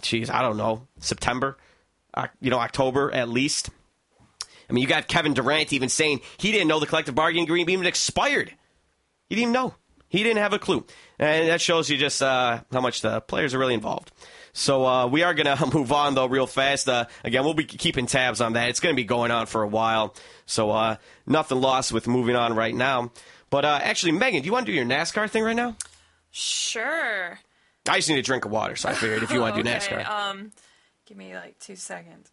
[0.00, 1.58] geez, I don't know, September,
[2.14, 3.70] uh, you know, October at least.
[4.68, 7.70] I mean, you got Kevin Durant even saying he didn't know the collective bargaining agreement
[7.70, 8.52] even expired.
[9.28, 9.74] He didn't even know.
[10.12, 10.84] He didn't have a clue.
[11.18, 14.12] And that shows you just uh, how much the players are really involved.
[14.52, 16.86] So uh, we are going to move on, though, real fast.
[16.86, 18.68] Uh, again, we'll be keeping tabs on that.
[18.68, 20.14] It's going to be going on for a while.
[20.44, 20.96] So uh,
[21.26, 23.10] nothing lost with moving on right now.
[23.48, 25.76] But uh, actually, Megan, do you want to do your NASCAR thing right now?
[26.30, 27.38] Sure.
[27.88, 29.68] I just need a drink of water, so I figured if you want to do
[29.70, 30.06] Okay, NASCAR.
[30.06, 30.50] Um,
[31.06, 32.30] give me like two seconds.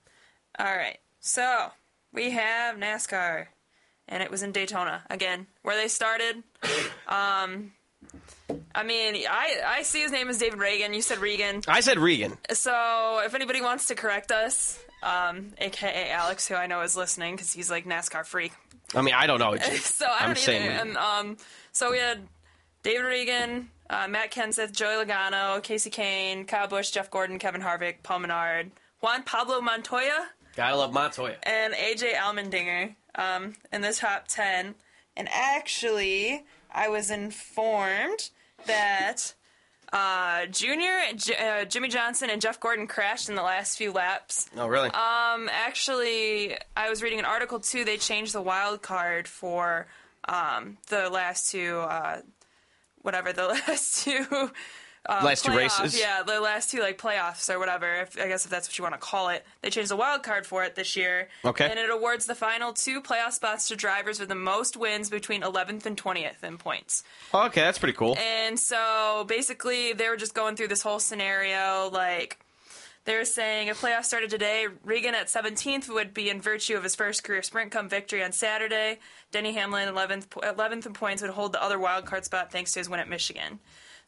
[0.60, 0.98] All right.
[1.22, 1.72] So
[2.12, 3.48] we have NASCAR,
[4.10, 6.44] and it was in Daytona again, where they started.
[7.08, 7.72] Um,
[8.76, 10.94] I mean, I I see his name is David Reagan.
[10.94, 11.62] You said Regan.
[11.68, 12.38] I said Regan.
[12.52, 17.36] So if anybody wants to correct us, um, aka Alex, who I know is listening
[17.36, 18.52] because he's like NASCAR freak.
[18.94, 19.56] I mean, I don't know.
[19.82, 20.72] so I I'm don't saying either.
[20.74, 20.88] Regan.
[20.90, 21.38] And um,
[21.72, 22.20] so we had
[22.84, 27.96] David Regan, uh, Matt Kenseth, Joey Logano, Kasey Kahne, Kyle Busch, Jeff Gordon, Kevin Harvick,
[28.04, 31.38] Paul Menard, Juan Pablo Montoya, Gotta love Montoya.
[31.44, 34.76] and AJ Allmendinger um, in the top 10.
[35.16, 38.30] And actually, I was informed
[38.66, 39.34] that
[39.92, 44.50] uh, Junior, J- uh, Jimmie Johnson, and Jeff Gordon crashed in the last few laps.
[44.56, 44.90] Oh, really?
[44.90, 47.84] Um, actually, I was reading an article too.
[47.86, 49.88] They changed the wild card for
[50.28, 52.22] um, the last two, uh,
[53.02, 54.52] whatever the last two.
[55.10, 56.00] Uh, Last two playoff- races?
[56.00, 58.02] yeah, the last two like playoffs or whatever.
[58.02, 59.44] If, I guess if that's what you want to call it.
[59.62, 61.30] They changed the wild card for it this year.
[61.44, 61.68] Okay.
[61.70, 65.42] and it awards the final two playoff spots to drivers with the most wins between
[65.42, 67.04] 11th and 20th in points.
[67.34, 68.18] Okay, that's pretty cool.
[68.18, 71.90] And so basically, they were just going through this whole scenario.
[71.92, 72.40] Like,
[73.06, 76.84] they were saying if playoffs started today, Regan at 17th would be in virtue of
[76.84, 79.00] his first career Sprint Cup victory on Saturday.
[79.32, 82.80] Denny Hamlin, 11th, 11th in points, would hold the other wild card spot thanks to
[82.80, 83.60] his win at Michigan.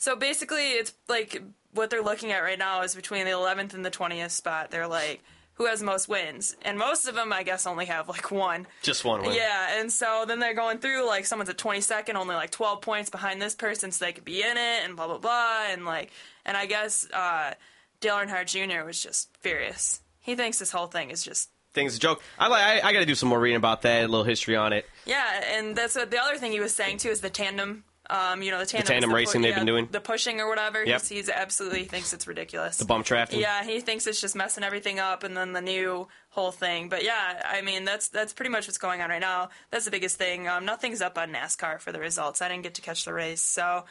[0.01, 1.43] So basically, it's like
[1.75, 4.71] what they're looking at right now is between the 11th and the 20th spot.
[4.71, 5.21] They're like,
[5.53, 6.55] who has most wins?
[6.63, 8.65] And most of them, I guess, only have like one.
[8.81, 9.35] Just one win.
[9.35, 13.11] Yeah, and so then they're going through like someone's at 22nd, only like 12 points
[13.11, 16.09] behind this person, so they could be in it, and blah blah blah, and like,
[16.47, 17.53] and I guess uh,
[17.99, 18.83] Dale Earnhardt Jr.
[18.83, 20.01] was just furious.
[20.19, 22.23] He thinks this whole thing is just Thing's a joke.
[22.39, 22.63] I like.
[22.63, 24.03] I, I got to do some more reading about that.
[24.03, 24.87] A little history on it.
[25.05, 27.83] yeah, and that's what the other thing he was saying too is the tandem.
[28.11, 29.87] Um, you know the tandem, tandem is racing they've been doing?
[29.89, 30.83] the pushing or whatever.
[30.83, 30.99] Yep.
[30.99, 32.75] He's, he's absolutely thinks it's ridiculous.
[32.75, 33.39] The bump drafting?
[33.39, 36.89] Yeah, he thinks it's just messing everything up, and then the new whole thing.
[36.89, 39.47] But yeah, I mean that's that's pretty much what's going on right now.
[39.71, 40.49] That's the biggest thing.
[40.49, 42.41] Um, nothing's up on NASCAR for the results.
[42.41, 43.85] I didn't get to catch the race, so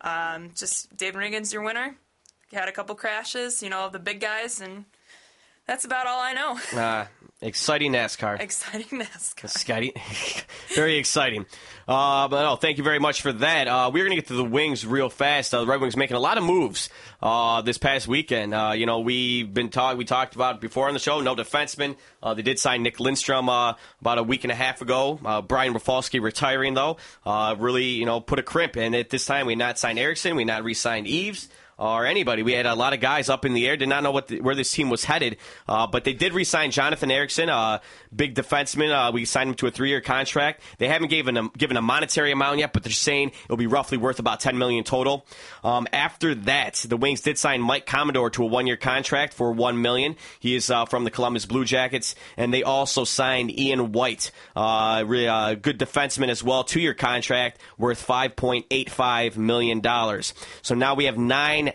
[0.00, 1.96] um, just David Regan's your winner.
[2.52, 4.86] Had a couple crashes, you know, the big guys, and
[5.66, 6.58] that's about all I know.
[6.76, 7.06] Uh,
[7.42, 8.40] exciting NASCAR.
[8.40, 9.48] Exciting NASCAR.
[9.48, 9.92] Scotty.
[10.74, 11.44] very exciting.
[11.86, 13.68] Uh, but no, thank you very much for that.
[13.68, 15.54] Uh, we're going to get to the Wings real fast.
[15.54, 16.88] Uh, the Red Wings making a lot of moves
[17.22, 18.54] uh, this past weekend.
[18.54, 21.96] Uh, you know, we've been talk- we talked about before on the show, no defenseman.
[22.22, 25.18] Uh, they did sign Nick Lidstrom uh, about a week and a half ago.
[25.24, 28.76] Uh, Brian Rafalski retiring, though, uh, really, you know, put a crimp.
[28.76, 31.48] And at this time, we not signed Ericsson, we not re-signed Eaves
[31.78, 32.42] or anybody.
[32.42, 34.40] We had a lot of guys up in the air, did not know what the,
[34.40, 35.36] where this team was headed.
[35.68, 37.80] Uh, but they did re-sign Jonathan Ericsson, uh,
[38.14, 38.90] big defenseman.
[38.90, 40.62] Uh, we signed him to a three-year contract.
[40.78, 43.98] They haven't given him given a monetary amount yet, but they're saying it'll be roughly
[43.98, 45.26] worth about ten million total.
[45.62, 49.82] Um, after that, the Wings did sign Mike Commodore to a one-year contract for one
[49.82, 50.16] million.
[50.40, 55.04] He is uh, from the Columbus Blue Jackets, and they also signed Ian White, uh,
[55.06, 60.34] really, uh, good defenseman as well, two-year contract worth five point eight five million dollars.
[60.62, 61.65] So now we have nine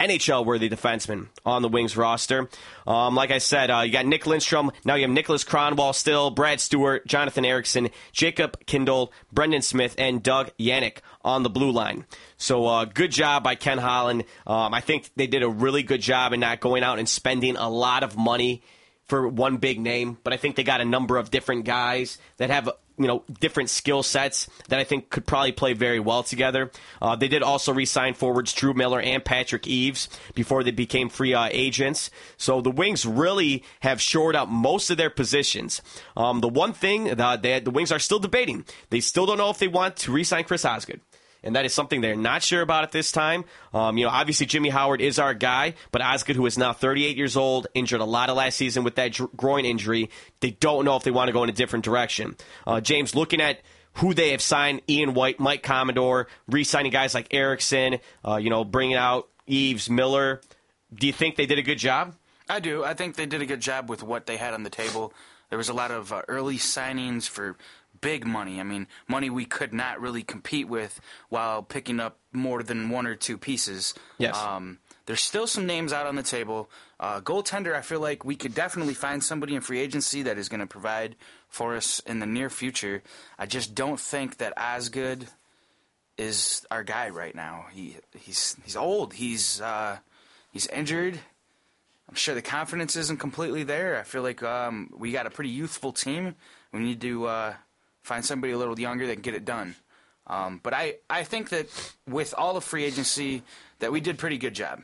[0.00, 2.48] NHL worthy defensemen on the Wings roster.
[2.86, 4.72] Um, like I said, uh, you got Nick Lidstrom.
[4.84, 10.22] Now you have Niklas Kronwall still, Brad Stuart, Jonathan Ericsson, Jakub Kindl, Brendan Smith, and
[10.22, 12.06] Doug Janik on the blue line.
[12.38, 14.24] So uh, good job by Ken Holland.
[14.46, 17.56] Um, I think they did a really good job in not going out and spending
[17.56, 18.62] a lot of money
[19.06, 22.48] for one big name, but I think they got a number of different guys that
[22.48, 22.70] have
[23.00, 26.70] you know different skill sets that I think could probably play very well together.
[27.00, 31.32] Uh, they did also re-sign forwards Drew Miller and Patrick Eaves before they became free
[31.32, 32.10] uh, agents.
[32.36, 35.80] So the Wings really have shored up most of their positions.
[36.16, 39.50] Um, the one thing that they, the Wings are still debating, they still don't know
[39.50, 41.00] if they want to re-sign Chris Osgood
[41.42, 43.44] and that is something they're not sure about at this time.
[43.72, 47.16] Um, you know, obviously Jimmy Howard is our guy, but Osgood, who is now 38
[47.16, 50.10] years old, injured a lot of last season with that groin injury,
[50.40, 52.36] they don't know if they want to go in a different direction.
[52.66, 53.60] Uh, James, looking at
[53.94, 58.64] who they have signed, Ian White, Mike Commodore, re-signing guys like Ericsson, uh, you know,
[58.64, 60.40] bringing out Eaves, Miller.
[60.94, 62.14] Do you think they did a good job?
[62.48, 62.84] I do.
[62.84, 65.12] I think they did a good job with what they had on the table.
[65.50, 67.56] There was a lot of uh, early signings for
[68.00, 68.60] big money.
[68.60, 73.06] I mean, money we could not really compete with while picking up more than one
[73.06, 73.94] or two pieces.
[74.18, 74.36] Yes.
[74.36, 76.70] Um, there's still some names out on the table.
[76.98, 80.48] Uh, goaltender, I feel like we could definitely find somebody in free agency that is
[80.48, 81.16] going to provide
[81.48, 83.02] for us in the near future.
[83.38, 85.26] I just don't think that Osgood
[86.16, 87.66] is our guy right now.
[87.72, 89.14] He he's he's old.
[89.14, 89.98] He's uh,
[90.52, 91.18] he's injured.
[92.08, 93.98] I'm sure the confidence isn't completely there.
[93.98, 96.34] I feel like um, we got a pretty youthful team.
[96.72, 97.54] We need to uh,
[98.10, 99.76] find somebody a little younger that can get it done.
[100.26, 101.68] Um, but I, I think that
[102.08, 103.42] with all the free agency,
[103.78, 104.82] that we did pretty good job.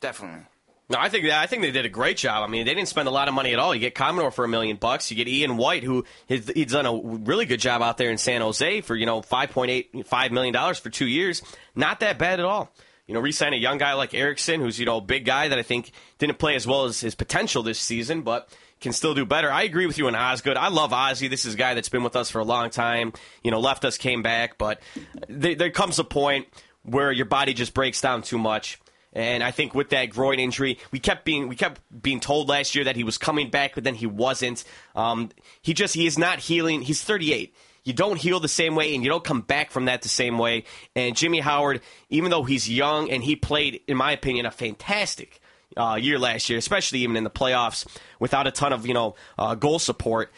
[0.00, 0.44] Definitely.
[0.90, 2.42] No, I think I think they did a great job.
[2.42, 3.74] I mean, they didn't spend a lot of money at all.
[3.74, 5.08] You get Commodore for a million bucks.
[5.10, 8.18] You get Ian White, who he's, he's done a really good job out there in
[8.18, 11.42] San Jose for you know five point eight five million dollars for two years.
[11.74, 12.70] Not that bad at all.
[13.06, 15.58] You know, re-sign a young guy like Ericsson, who's you know a big guy that
[15.58, 18.48] I think didn't play as well as his potential this season, but
[18.84, 19.50] can still do better.
[19.50, 20.56] I agree with you on Osgood.
[20.56, 21.28] I love Ozzy.
[21.28, 23.14] This is a guy that's been with us for a long time.
[23.42, 24.80] You know, left us, came back, but
[25.26, 26.46] there, there comes a point
[26.82, 28.78] where your body just breaks down too much.
[29.14, 32.74] And I think with that groin injury, we kept being we kept being told last
[32.74, 34.64] year that he was coming back, but then he wasn't.
[34.94, 35.30] Um,
[35.62, 36.82] he just he is not healing.
[36.82, 37.54] He's 38.
[37.84, 40.38] You don't heal the same way, and you don't come back from that the same
[40.38, 40.64] way.
[40.96, 41.80] And Jimmy Howard,
[42.10, 45.40] even though he's young and he played, in my opinion, a fantastic
[45.76, 47.86] uh, year last year, especially even in the playoffs,
[48.18, 50.32] without a ton of you know uh, goal support,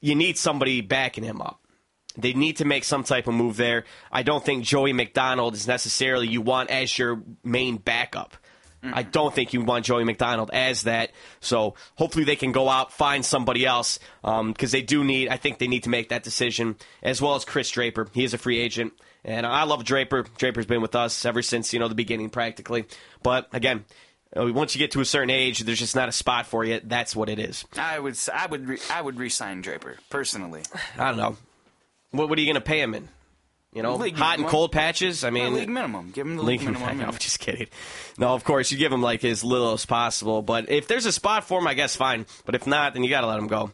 [0.00, 1.60] you need somebody backing him up.
[2.16, 3.84] They need to make some type of move there.
[4.10, 8.36] I don't think Joey MacDonald is necessarily you want as your main backup.
[8.82, 11.10] I don't think you want Joey MacDonald as that.
[11.40, 15.28] So hopefully they can go out find somebody else because they do need.
[15.28, 18.08] I think they need to make that decision as well as Chris Draper.
[18.12, 18.92] He is a free agent,
[19.24, 20.26] and I love Draper.
[20.36, 22.86] Draper's been with us ever since you know the beginning practically.
[23.22, 23.84] But again.
[24.38, 26.80] Uh, Once you get to a certain age, there's just not a spot for you.
[26.84, 27.64] That's what it is.
[27.76, 30.62] I would I would re- I would resign Draper personally.
[30.96, 31.36] I don't know.
[32.10, 33.08] What, what are you going to pay him in?
[33.74, 35.24] You know, League hot and cold patches.
[35.24, 36.10] I mean, Yeah, league minimum.
[36.10, 36.98] Give him the league, minimum.
[36.98, 37.04] No.
[37.08, 37.66] I'm just kidding.
[38.16, 40.40] No, of course you give him like as little as possible.
[40.40, 42.24] But if there's a spot for him, I guess fine.
[42.46, 43.70] But if not, then you got to let him go.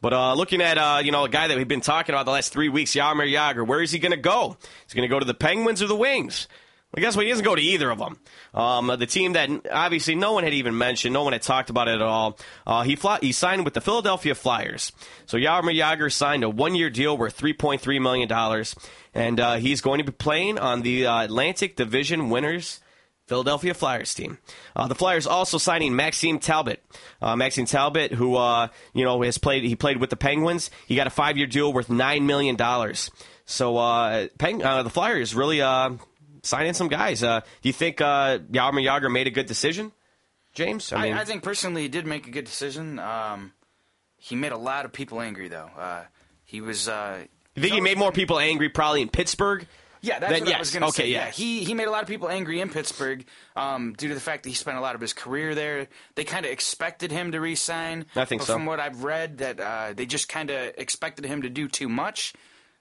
[0.00, 2.32] But uh, looking at uh, you know a guy that we've been talking about the
[2.32, 4.56] last three weeks, Jaromir Jagr, where is he going to go?
[4.86, 6.48] He's going to go to the Penguins or the Wings?
[6.94, 7.24] Well, guess what?
[7.24, 8.18] He doesn't go to either of them.
[8.54, 11.88] Um, the team that obviously no one had even mentioned, no one had talked about
[11.88, 12.38] it at all.
[12.66, 14.92] Uh, he fly, he signed with the Philadelphia Flyers.
[15.26, 18.74] So Jaromir Jagr signed a one year deal worth three point three million dollars,
[19.14, 22.80] and uh, he's going to be playing on the uh, Atlantic Division winners.
[23.26, 24.38] Philadelphia Flyers team.
[24.76, 26.80] Uh, the Flyers also signing Maxime Talbot.
[27.20, 30.70] Uh, Maxime Talbot, who uh, you know has played, he played with the Penguins.
[30.86, 33.10] He got a five-year deal worth nine million dollars.
[33.44, 35.60] So uh, Peng, uh, the Flyers really
[36.46, 37.22] uh, signing some guys.
[37.22, 39.92] Uh, do you think uh, Jaromir Jagr made a good decision,
[40.54, 40.92] James?
[40.92, 42.98] I, I think personally he did make a good decision.
[42.98, 43.52] Um,
[44.16, 45.70] he made a lot of people angry though.
[45.76, 46.04] Uh,
[46.44, 46.88] he was.
[46.88, 47.24] Uh,
[47.54, 49.66] you think he made more people angry probably in Pittsburgh?
[50.02, 51.08] Yeah, that's Then what I was going to Okay, say.
[51.10, 51.30] yeah.
[51.30, 53.26] he he made a lot of people angry in Pittsburgh
[53.56, 55.88] um, due to the fact that he spent a lot of his career there.
[56.14, 58.06] They kind of expected him to re-sign.
[58.14, 58.52] I think but so.
[58.52, 61.88] From what I've read, that uh, they just kind of expected him to do too
[61.88, 62.34] much,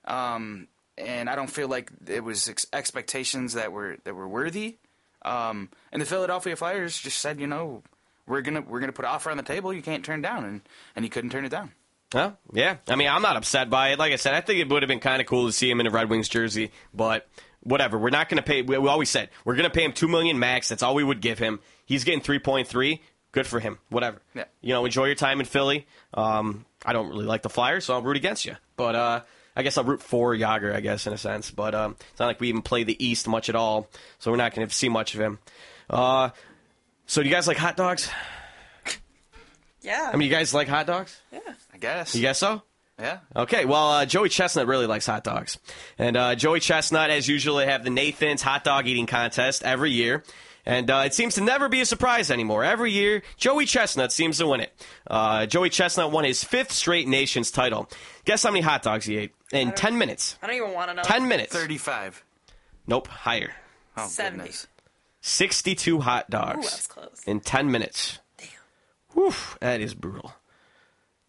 [0.03, 0.67] um,
[0.97, 4.77] and I don't feel like it was ex- expectations that were that were worthy.
[5.23, 7.83] Um, and the Philadelphia Flyers just said, you know,
[8.27, 9.73] we're gonna we're gonna put an offer on the table.
[9.73, 10.61] You can't turn down, and
[10.95, 11.71] and he couldn't turn it down.
[12.13, 12.31] Huh?
[12.53, 12.77] Yeah.
[12.87, 13.99] I mean, I'm not upset by it.
[13.99, 15.79] Like I said, I think it would have been kind of cool to see him
[15.79, 17.27] in a Red Wings jersey, but
[17.61, 17.97] whatever.
[17.97, 18.61] We're not going to pay.
[18.61, 20.69] We, we always said we're going to pay him two million max.
[20.69, 21.59] That's all we would give him.
[21.85, 23.01] He's getting three point three.
[23.31, 23.79] Good for him.
[23.89, 24.21] Whatever.
[24.33, 24.45] Yeah.
[24.61, 25.87] You know, enjoy your time in Philly.
[26.13, 28.55] Um, I don't really like the Flyers, so I'll root against you.
[28.77, 29.21] But uh,
[29.55, 31.51] I guess I'll root for Jagr, I guess, in a sense.
[31.51, 33.87] But um, it's not like we even play the East much at all,
[34.19, 35.39] so we're not going to see much of him.
[35.89, 36.29] Uh,
[37.05, 38.09] so do you guys like hot dogs?
[39.81, 40.09] Yeah.
[40.11, 41.19] I mean, you guys like hot dogs?
[41.31, 41.39] Yeah.
[41.73, 42.15] I guess.
[42.15, 42.63] You guess so?
[42.99, 43.19] Yeah.
[43.35, 45.59] Okay, well, uh, Joey Chestnut really likes hot dogs.
[45.97, 49.91] And uh, Joey Chestnut, as usual, they have the Nathan's hot dog eating contest every
[49.91, 50.23] year.
[50.65, 52.63] And uh, it seems to never be a surprise anymore.
[52.63, 54.73] Every year, Joey Chestnut seems to win it.
[55.05, 57.87] Uh, Joey Chestnut won his fifth straight Nathan's title.
[58.25, 60.37] Guess how many hot dogs he ate in 10 minutes?
[60.41, 61.03] I don't even want to know.
[61.03, 61.53] 10 minutes.
[61.53, 62.23] Thirty-five.
[62.87, 63.53] Nope, higher.
[63.95, 64.37] Oh 70.
[64.37, 64.67] goodness.
[65.21, 67.23] 62 hot Ooh, dogs that's close.
[67.25, 68.19] in 10 minutes.
[68.37, 68.47] Damn.
[69.13, 70.33] Whew, that is brutal.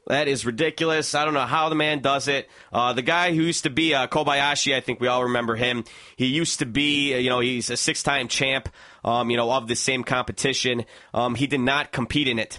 [0.08, 1.16] That is ridiculous.
[1.16, 2.48] I don't know how the man does it.
[2.72, 5.82] Uh, the guy who used to be uh, Kobayashi, I think we all remember him.
[6.14, 8.68] He used to be, uh, you know, he's a six-time champ,
[9.06, 10.84] um, you know, of the same competition.
[11.14, 12.58] Um, he did not compete in it.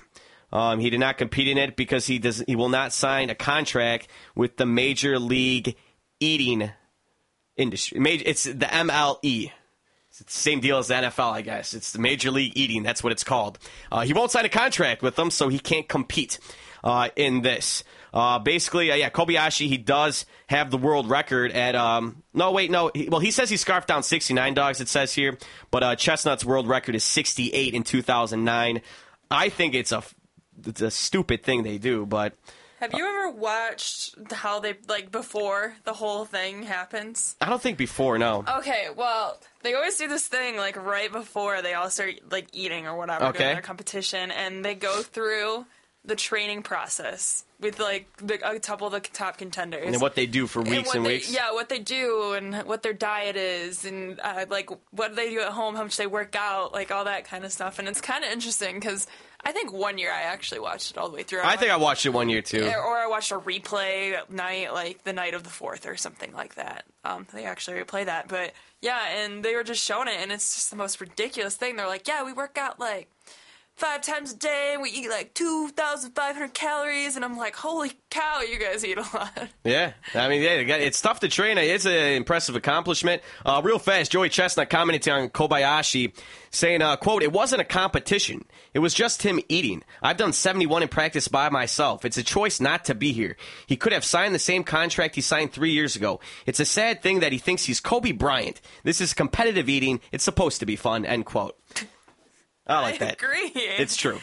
[0.51, 2.43] Um, he did not compete in it because he does.
[2.47, 5.75] He will not sign a contract with the Major League
[6.19, 6.71] Eating
[7.57, 7.99] Industry.
[7.99, 9.51] Major, it's the MLE.
[10.09, 11.73] It's the same deal as the NFL, I guess.
[11.73, 12.81] It's the Major League Eating.
[12.81, 13.59] That's what it's called.
[13.91, 16.39] Uh, he won't sign a contract with them, so he can't compete
[16.83, 17.83] uh, in this.
[18.18, 21.76] Uh, basically, uh, yeah, Kobayashi, he does have the world record at.
[21.76, 22.89] Um, no, wait, no.
[22.95, 25.38] He, well, he says he scarfed down 69 dogs, it says here.
[25.70, 28.82] But uh, Chestnut's world record is 68 in 2009.
[29.30, 30.01] I think it's a,
[30.65, 32.34] it's a stupid thing they do, but.
[32.80, 37.36] Have you ever watched how they like before the whole thing happens?
[37.39, 38.43] I don't think before, no.
[38.57, 42.88] Okay, well, they always do this thing like right before they all start like eating
[42.88, 43.38] or whatever Okay.
[43.39, 45.68] during their competition, and they go through
[46.03, 50.28] the training process with like the, a couple of the top contenders And what they
[50.28, 51.34] do for weeks what and they- weeks.
[51.34, 55.39] Yeah, what they do and what their diet is, and uh, like what they do
[55.41, 57.80] at home, how much they work out, like all that kind of stuff.
[57.80, 59.08] And it's kind of interesting because
[59.43, 61.41] I think one year I actually watched it all the way through.
[61.43, 62.66] I think I watched it one year too.
[62.68, 65.95] Or or I watched a replay at night, like the night of the fourth or
[65.95, 66.86] something like that.
[67.03, 70.53] Um, they actually replay that, but yeah, and they were just showing it, and it's
[70.55, 71.76] just the most ridiculous thing.
[71.78, 73.10] They're like, yeah, we work out like
[73.78, 77.38] five times a day, and we eat like two thousand five hundred calories, and I'm
[77.38, 79.32] like, holy cow, you guys eat a lot.
[79.63, 81.57] Yeah, I mean, yeah, it's tough to train.
[81.57, 83.21] It's an impressive accomplishment.
[83.45, 86.13] Uh, real fast, Joey Chestnut commenting on Kobayashi,
[86.51, 88.45] saying, uh, "quote It wasn't a competition.
[88.73, 89.84] It was just him eating.
[90.01, 92.05] I've done 71 in practice by myself.
[92.05, 93.36] It's a choice not to be here.
[93.65, 96.21] He could have signed the same contract he signed three years ago.
[96.45, 98.61] It's a sad thing that he thinks he's Kobe Bryant.
[98.84, 99.99] This is competitive eating.
[100.11, 101.57] It's supposed to be fun." End quote.
[102.68, 103.13] I like that.
[103.22, 103.51] agree.
[103.55, 104.20] It's true.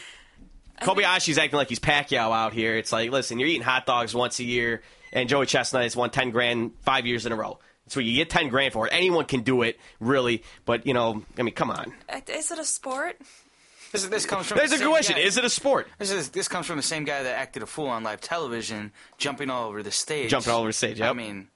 [0.81, 2.75] Kobe Kobayashi's acting like he's Pacquiao out here.
[2.77, 4.81] It's like, listen, you're eating hot dogs once a year,
[5.13, 7.59] and Joey Chestnut has won 10 grand five years in a row.
[7.87, 8.93] So you get 10 grand for it.
[8.93, 10.43] Anyone can do it, really.
[10.65, 11.93] But, you know, I mean, come on.
[12.27, 13.17] Is it a sport?
[13.91, 15.15] This, this comes from There's the a same question.
[15.15, 15.87] guy- Is it a sport?
[15.99, 18.91] This is this comes from the same guy that acted a fool on live television,
[19.17, 20.29] jumping all over the stage.
[20.31, 21.15] Jumping all over the stage, I yep.
[21.15, 21.47] mean,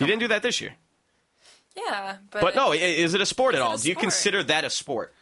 [0.00, 0.74] You didn't do that this year.
[1.76, 3.74] Yeah, but, But, no, is it a sport at all?
[3.74, 5.12] a Do you consider that a sport?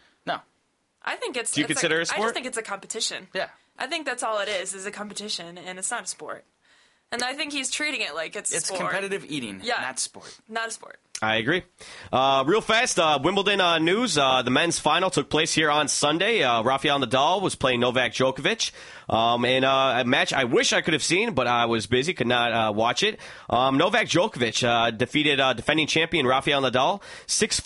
[1.05, 1.53] I think it's.
[1.53, 2.23] Do you it's consider it a I sport?
[2.27, 3.29] just think it's a competition.
[3.35, 3.49] Yeah.
[3.79, 6.45] I think that's all it is, is a competition, and it's not a sport.
[7.11, 8.81] And I think he's treating it like it's a It's sport.
[8.83, 9.81] competitive eating, Yeah.
[9.81, 10.39] not sport.
[10.49, 10.99] Not a sport.
[11.23, 11.63] I agree.
[12.13, 14.19] Uh, real fast, uh, Wimbledon uh, news.
[14.19, 16.43] Uh, the men's final took place here on Sunday.
[16.43, 18.73] Uh, Rafael Nadal was playing Novak Djokovic.
[19.09, 22.13] Um, in uh, a match I wish I could have seen, but I was busy,
[22.13, 23.21] could not watch it.
[23.49, 27.63] Um, Novak Djokovic defeated defending champion Rafael Nadal 6-4,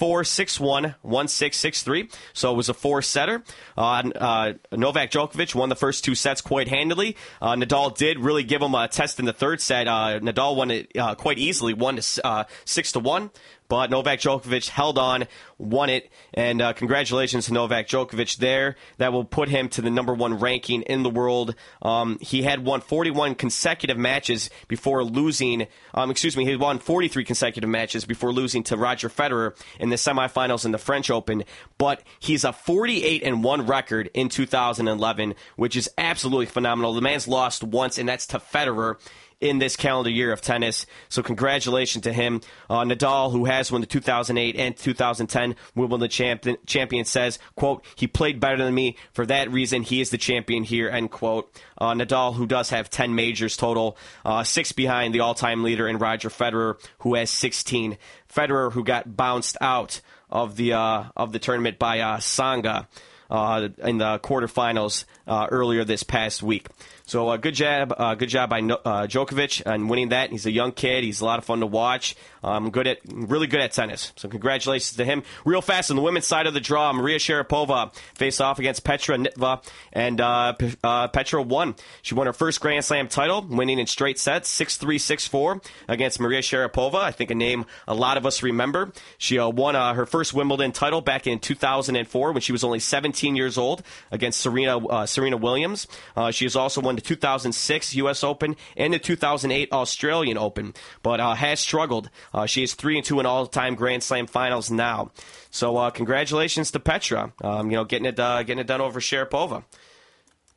[0.60, 2.14] 6-1, 1-6, 6-3.
[2.34, 3.42] So it was a four-setter.
[3.78, 7.16] Uh, uh, Novak Djokovic won the first two sets quite handily.
[7.40, 9.86] Nadal did really give him a test in the third set.
[9.86, 13.30] Nadal won it quite easily, one to uh, six to one.
[13.68, 15.26] But Novak Djokovic held on,
[15.58, 18.76] won it, and uh, congratulations to Novak Djokovic there.
[18.98, 21.54] That will put him to the number one ranking in the world.
[21.82, 25.66] Um, he had won 41 consecutive matches before losing.
[25.94, 29.96] Um, excuse me, he won 43 consecutive matches before losing to Roger Federer in the
[29.96, 31.44] semifinals in the French Open.
[31.78, 36.94] But he's a 48 and one record in 2011, which is absolutely phenomenal.
[36.94, 38.96] The man's lost once, and that's to Federer
[39.40, 40.86] in this calendar year of tennis.
[41.08, 42.40] So congratulations to him.
[42.70, 48.06] Uh, Nadal, who has won the 2008 and 2010 Wimbledon champion, champion, says, quote, he
[48.06, 48.96] played better than me.
[49.12, 51.52] For that reason, he is the champion here, end quote.
[51.76, 55.98] Uh, Nadal, who does have 10 majors total, uh, six behind the all-time leader in
[55.98, 57.98] Roger Federer, who has 16.
[58.32, 62.86] Federer, who got bounced out of the, uh, of the tournament by uh, Tsonga
[63.28, 66.68] uh, in the quarterfinals earlier this past week.
[67.08, 70.32] So uh, good job, uh, good job by uh, Djokovic on winning that.
[70.32, 71.04] He's a young kid.
[71.04, 72.16] He's a lot of fun to watch.
[72.46, 74.12] Um, good at, really good at tennis.
[74.16, 75.22] So congratulations to him.
[75.44, 79.16] Real fast on the women's side of the draw, Maria Sharapova faced off against Petra
[79.36, 81.74] Kvitova, and uh, uh, Petra won.
[82.02, 86.40] She won her first Grand Slam title, winning in straight sets, 6-3, 6-4 against Maria
[86.40, 86.96] Sharapova.
[86.96, 88.92] I think a name a lot of us remember.
[89.18, 92.78] She uh, won uh, her first Wimbledon title back in 2004 when she was only
[92.78, 95.86] 17 years old against Serena uh, Serena Williams.
[96.16, 98.24] Uh, she has also won the 2006 U.S.
[98.24, 102.10] Open and the 2008 Australian Open, but has struggled.
[102.36, 105.10] Uh, she is three and two in all-time Grand Slam finals now.
[105.50, 107.32] So uh, congratulations to Petra.
[107.42, 109.64] Um, you know, getting it uh, getting it done over Sharapova.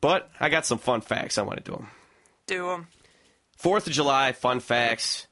[0.02, 1.88] But I got some fun facts I want to do them.
[2.46, 2.88] Do them.
[3.56, 5.26] Fourth of July fun facts,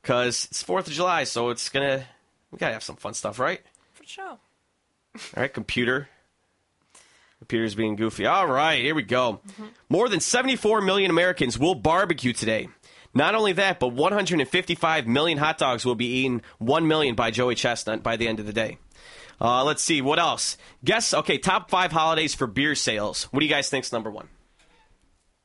[0.00, 2.06] because it's Fourth of July, so it's gonna
[2.50, 3.60] we gotta have some fun stuff, right?
[3.92, 4.24] For sure.
[4.26, 4.38] All
[5.36, 6.08] right, computer.
[7.40, 8.26] Computer's being goofy.
[8.26, 9.40] All right, here we go.
[9.88, 12.68] More than 74 million Americans will barbecue today.
[13.12, 16.42] Not only that, but 155 million hot dogs will be eaten.
[16.58, 18.78] 1 million by Joey Chestnut by the end of the day.
[19.40, 20.56] Uh, let's see, what else?
[20.84, 23.24] Guess, okay, top five holidays for beer sales.
[23.24, 24.28] What do you guys think's number one?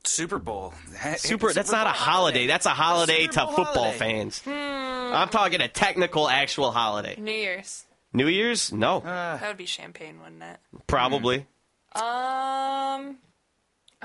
[0.04, 0.74] Super Bowl.
[1.18, 2.46] Super, that's Super not a Bowl holiday.
[2.46, 3.98] That's a holiday Super to football holiday.
[3.98, 4.42] fans.
[4.46, 7.16] I'm talking a technical, actual holiday.
[7.20, 7.86] New Year's.
[8.14, 8.72] New Year's?
[8.72, 10.58] No, that would be champagne, wouldn't it?
[10.88, 11.48] probably.
[11.96, 13.18] Um.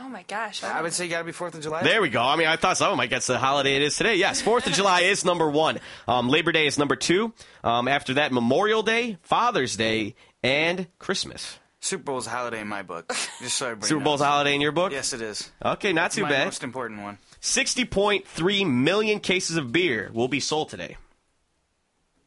[0.02, 0.64] Oh my gosh.
[0.64, 1.82] I would say you got to be Fourth of July.
[1.82, 2.22] There we go.
[2.22, 4.14] I mean, I thought someone might guess the holiday it is today.
[4.16, 5.78] Yes, Fourth of July is number one.
[6.08, 7.34] Um, Labor Day is number two.
[7.62, 11.58] Um, after that, Memorial Day, Father's Day, and Christmas.
[11.80, 13.08] Super Bowl's a holiday in my book.
[13.40, 14.90] Just so I bring Super Bowl's a holiday in your book?
[14.92, 15.50] Yes, it is.
[15.62, 16.44] Okay, not It's too my bad.
[16.46, 17.18] most important one.
[17.42, 20.96] 60.3 million cases of beer will be sold today.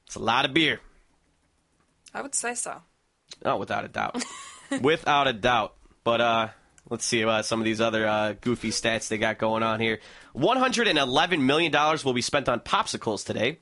[0.05, 0.80] It's a lot of beer.
[2.13, 2.82] I would say so.
[3.43, 4.24] Oh, without a doubt.
[4.82, 5.74] without a doubt.
[6.03, 6.47] But uh
[6.90, 10.00] Let's see uh, some of these other uh, goofy stats they got going on here.
[10.36, 11.72] $111 million
[12.04, 13.60] will be spent on popsicles today.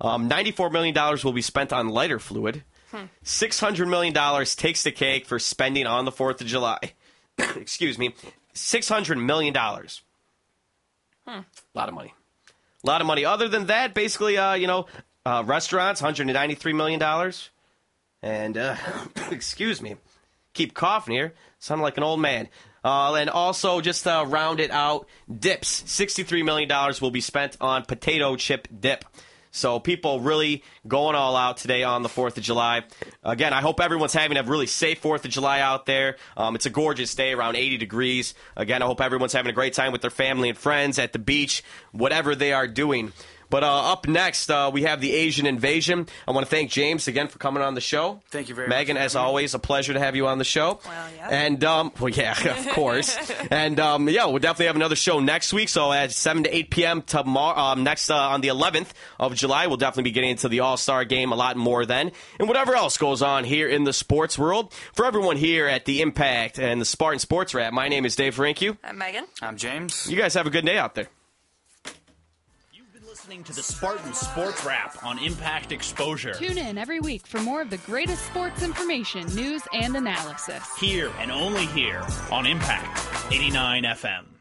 [0.00, 0.94] Um, $94 million
[1.24, 2.64] will be spent on lighter fluid.
[3.24, 6.78] $600 million takes the cake for spending on the 4th of July.
[7.56, 8.14] Excuse me.
[8.54, 9.56] $600 million.
[9.56, 11.44] A
[11.74, 12.14] lot of money.
[12.84, 13.24] A lot of money.
[13.24, 14.86] Other than that, basically, uh, you know,
[15.24, 17.32] uh, restaurants, $193 million.
[18.22, 18.76] And, uh,
[19.30, 19.96] excuse me,
[20.52, 21.34] keep coughing here.
[21.62, 22.48] Sound like an old man.
[22.82, 25.84] Uh, and also, just to round it out, dips.
[25.84, 26.68] $63 million
[27.00, 29.04] will be spent on potato chip dip.
[29.52, 32.82] So people really going all out today on the 4th of July.
[33.22, 36.16] Again, I hope everyone's having a really safe 4th of July out there.
[36.36, 38.34] Um, it's a gorgeous day, around 80 degrees.
[38.56, 41.20] Again, I hope everyone's having a great time with their family and friends at the
[41.20, 43.12] beach, whatever they are doing.
[43.52, 46.08] But uh, up next, uh, we have the Asian invasion.
[46.26, 48.22] I want to thank James again for coming on the show.
[48.30, 48.94] Thank you very Megan, much.
[48.94, 50.80] Megan, as always, a pleasure to have you on the show.
[50.86, 51.28] Well, yeah.
[51.28, 53.14] And, um, well, yeah, of course.
[53.50, 55.68] and, um, yeah, we'll definitely have another show next week.
[55.68, 57.02] So at 7 to 8 p.m.
[57.02, 58.88] tomorrow, um, next uh, on the 11th
[59.20, 62.12] of July, we'll definitely be getting into the All Star game a lot more then.
[62.38, 64.72] And whatever else goes on here in the sports world.
[64.94, 68.34] For everyone here at the Impact and the Spartan Sports Rap, my name is Dave
[68.34, 68.78] Franku.
[68.82, 69.26] I'm Megan.
[69.42, 70.10] I'm James.
[70.10, 71.08] You guys have a good day out there.
[73.22, 76.34] Listening to the Spartan Sports Wrap on Impact Exposure.
[76.34, 80.64] Tune in every week for more of the greatest sports information, news, and analysis.
[80.76, 84.31] Here and only here on Impact 89 FM.